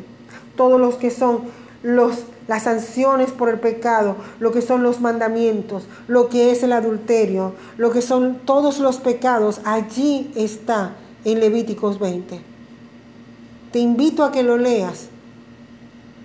todos 0.56 0.82
los 0.82 0.96
que 0.96 1.12
son 1.12 1.42
los, 1.84 2.24
las 2.48 2.64
sanciones 2.64 3.30
por 3.30 3.48
el 3.48 3.60
pecado, 3.60 4.16
lo 4.40 4.52
que 4.52 4.64
son 4.64 4.82
los 4.82 5.02
mandamientos, 5.02 5.84
lo 6.08 6.30
que 6.30 6.50
es 6.50 6.64
el 6.64 6.74
adulterio, 6.74 7.54
lo 7.78 7.92
que 7.92 8.02
son 8.02 8.40
todos 8.44 8.80
los 8.80 8.98
pecados, 8.98 9.62
allí 9.66 10.32
está 10.36 10.96
en 11.26 11.40
Levíticos 11.40 12.00
20. 12.00 12.42
Te 13.72 13.78
invito 13.78 14.24
a 14.24 14.32
que 14.32 14.42
lo 14.42 14.58
leas 14.58 15.10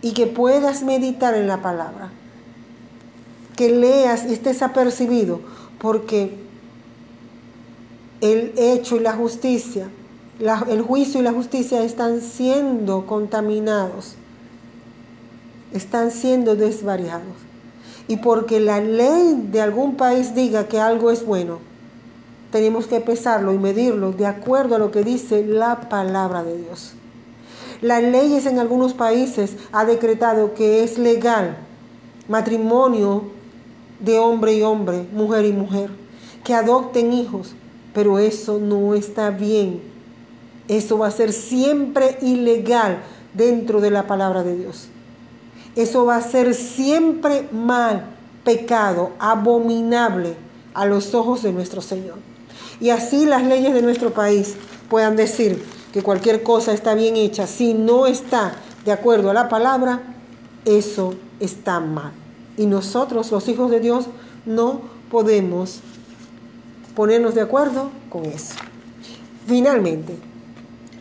y 0.01 0.13
que 0.13 0.27
puedas 0.27 0.83
meditar 0.83 1.35
en 1.35 1.47
la 1.47 1.61
palabra. 1.61 2.11
Que 3.55 3.69
leas 3.69 4.25
y 4.27 4.33
estés 4.33 4.63
apercibido, 4.63 5.41
porque 5.79 6.39
el 8.23 8.55
hecho 8.57 8.97
y 8.97 9.01
la 9.01 9.13
justicia, 9.13 9.91
el 10.41 10.83
juicio 10.83 11.21
y 11.21 11.25
la 11.25 11.33
justicia 11.33 11.83
están 11.83 12.21
siendo 12.21 13.07
contaminados, 13.07 14.15
están 15.73 16.11
siendo 16.11 16.57
desvariados. 16.57 17.37
Y 18.07 18.17
porque 18.19 18.61
la 18.61 18.81
ley 18.81 19.49
de 19.51 19.61
algún 19.61 19.97
país 19.97 20.35
diga 20.35 20.69
que 20.69 20.81
algo 20.81 21.11
es 21.11 21.25
bueno, 21.25 21.59
tenemos 22.51 22.87
que 22.87 23.01
pesarlo 23.01 23.53
y 23.53 23.59
medirlo 23.59 24.13
de 24.13 24.27
acuerdo 24.27 24.77
a 24.77 24.79
lo 24.79 24.91
que 24.91 25.03
dice 25.03 25.45
la 25.45 25.89
palabra 25.89 26.45
de 26.45 26.59
Dios. 26.59 26.93
Las 27.81 28.03
leyes 28.03 28.47
en 28.47 28.59
algunos 28.59 28.95
países 28.95 29.57
ha 29.73 29.85
decretado 29.85 30.55
que 30.55 30.85
es 30.85 30.99
legal 30.99 31.57
matrimonio 32.29 33.25
de 34.01 34.19
hombre 34.19 34.55
y 34.55 34.63
hombre, 34.63 35.07
mujer 35.13 35.45
y 35.45 35.53
mujer, 35.53 35.91
que 36.45 36.55
adopten 36.55 37.13
hijos, 37.13 37.55
pero 37.93 38.19
eso 38.19 38.59
no 38.59 38.95
está 38.95 39.31
bien. 39.31 39.94
Eso 40.69 40.99
va 40.99 41.09
a 41.09 41.11
ser 41.11 41.33
siempre 41.33 42.19
ilegal 42.23 42.99
dentro 43.35 43.81
de 43.81 43.91
la 43.91 44.07
palabra 44.07 44.43
de 44.43 44.57
Dios. 44.57 44.89
Eso 45.77 46.05
va 46.05 46.17
a 46.17 46.23
ser 46.23 46.55
siempre 46.55 47.49
mal, 47.53 48.07
pecado, 48.45 49.13
abominable 49.19 50.37
a 50.73 50.87
los 50.87 51.15
ojos 51.15 51.43
de 51.43 51.53
nuestro 51.53 51.81
Señor 51.81 52.19
y 52.81 52.91
así 52.91 53.25
las 53.25 53.45
leyes 53.45 53.73
de 53.75 53.83
nuestro 53.83 54.13
país 54.13 54.57
puedan 54.89 55.17
decir 55.17 55.65
que 55.93 56.03
cualquier 56.03 56.43
cosa 56.43 56.73
está 56.73 56.95
bien 56.95 57.17
hecha, 57.17 57.47
si 57.47 57.75
no 57.75 58.07
está 58.07 58.57
de 58.85 58.93
acuerdo 58.93 59.31
a 59.31 59.35
la 59.35 59.49
palabra, 59.49 60.03
eso 60.65 61.15
está 61.41 61.81
mal. 61.81 62.13
Y 62.57 62.67
nosotros, 62.67 63.31
los 63.31 63.49
hijos 63.49 63.71
de 63.71 63.81
Dios, 63.81 64.07
no 64.45 64.81
podemos 65.11 65.81
ponernos 66.97 67.35
de 67.35 67.43
acuerdo 67.43 67.91
con 68.11 68.25
eso. 68.25 68.55
Finalmente, 69.47 70.17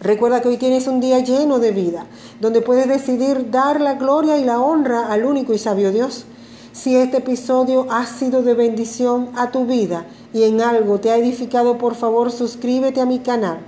recuerda 0.04 0.42
que 0.42 0.50
hoy 0.50 0.58
tienes 0.58 0.88
un 0.88 1.00
día 1.00 1.20
lleno 1.20 1.60
de 1.60 1.72
vida, 1.72 2.06
donde 2.42 2.62
puedes 2.62 2.88
decidir 2.88 3.50
dar 3.50 3.80
la 3.80 3.96
gloria 3.96 4.38
y 4.38 4.44
la 4.44 4.60
honra 4.60 5.08
al 5.08 5.26
único 5.26 5.54
y 5.54 5.58
sabio 5.58 5.92
Dios. 5.92 6.26
Si 6.74 6.96
este 6.96 7.18
episodio 7.18 7.88
ha 7.90 8.06
sido 8.06 8.44
de 8.44 8.54
bendición 8.54 9.30
a 9.36 9.52
tu 9.52 9.66
vida 9.66 10.06
y 10.34 10.44
en 10.44 10.62
algo 10.62 11.00
te 11.00 11.10
ha 11.10 11.18
edificado, 11.18 11.78
por 11.78 11.96
favor 11.96 12.32
suscríbete 12.32 13.00
a 13.00 13.06
mi 13.06 13.20
canal 13.20 13.60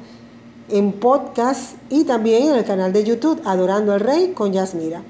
en 0.70 0.92
podcast 0.92 1.76
y 1.90 2.04
también 2.04 2.50
en 2.50 2.56
el 2.56 2.66
canal 2.66 2.92
de 2.92 3.04
YouTube 3.04 3.42
Adorando 3.46 3.94
al 3.94 4.00
Rey 4.02 4.34
con 4.34 4.52
Yasmira. 4.52 5.04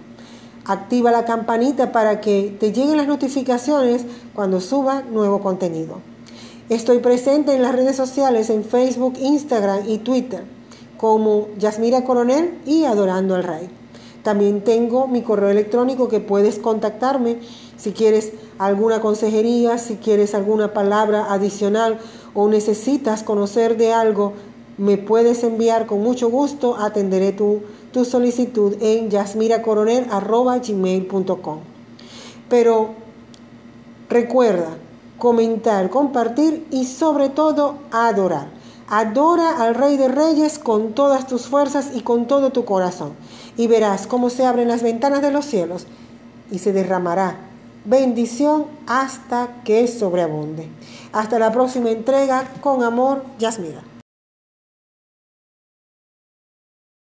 Activa 0.65 1.11
la 1.11 1.25
campanita 1.25 1.91
para 1.91 2.21
que 2.21 2.55
te 2.59 2.71
lleguen 2.71 2.97
las 2.97 3.07
notificaciones 3.07 4.03
cuando 4.33 4.59
suba 4.59 5.01
nuevo 5.01 5.39
contenido. 5.39 6.01
Estoy 6.69 6.99
presente 6.99 7.55
en 7.55 7.61
las 7.61 7.73
redes 7.73 7.95
sociales 7.95 8.49
en 8.49 8.63
Facebook, 8.63 9.13
Instagram 9.19 9.88
y 9.88 9.99
Twitter 9.99 10.54
como 10.97 11.47
Yasmira 11.58 12.03
Coronel 12.03 12.60
y 12.65 12.86
Adorando 12.86 13.36
al 13.36 13.43
Rey. 13.43 13.69
También 14.23 14.63
tengo 14.63 15.08
mi 15.08 15.21
correo 15.21 15.49
electrónico 15.49 16.08
que 16.08 16.19
puedes 16.19 16.58
contactarme 16.58 17.38
si 17.77 17.91
quieres 17.91 18.31
alguna 18.58 19.01
consejería, 19.01 19.77
si 19.77 19.97
quieres 19.97 20.34
alguna 20.34 20.73
palabra 20.73 21.31
adicional 21.31 21.99
o 22.34 22.47
necesitas 22.47 23.21
conocer 23.21 23.77
de 23.77 23.93
algo, 23.93 24.34
me 24.77 24.97
puedes 24.97 25.43
enviar 25.43 25.86
con 25.86 26.01
mucho 26.01 26.29
gusto. 26.29 26.77
Atenderé 26.77 27.34
tu, 27.34 27.62
tu 27.91 28.05
solicitud 28.05 28.77
en 28.81 29.10
yasmiracoronel.gmail.com. 29.10 31.60
Pero 32.49 32.89
recuerda 34.10 34.77
comentar, 35.17 35.89
compartir 35.89 36.67
y 36.71 36.86
sobre 36.86 37.27
todo 37.29 37.75
adorar. 37.91 38.54
Adora 38.88 39.63
al 39.63 39.76
Rey 39.76 39.98
de 39.98 40.08
Reyes 40.08 40.60
con 40.60 40.93
todas 40.93 41.28
tus 41.28 41.48
fuerzas 41.48 41.91
y 41.93 42.02
con 42.02 42.28
todo 42.28 42.52
tu 42.52 42.65
corazón. 42.65 43.13
Y 43.58 43.67
verás 43.67 44.08
cómo 44.08 44.30
se 44.30 44.45
abren 44.45 44.67
las 44.67 44.84
ventanas 44.84 45.21
de 45.21 45.32
los 45.32 45.45
cielos 45.45 45.88
y 46.52 46.60
se 46.60 46.74
derramará 46.74 47.38
bendición 47.86 48.65
hasta 48.88 49.62
que 49.63 49.88
sobreabunde. 49.88 50.69
Hasta 51.13 51.39
la 51.39 51.52
próxima 51.52 51.91
entrega. 51.91 52.48
Con 52.62 52.84
amor, 52.84 53.24
Yasmira. 53.39 53.94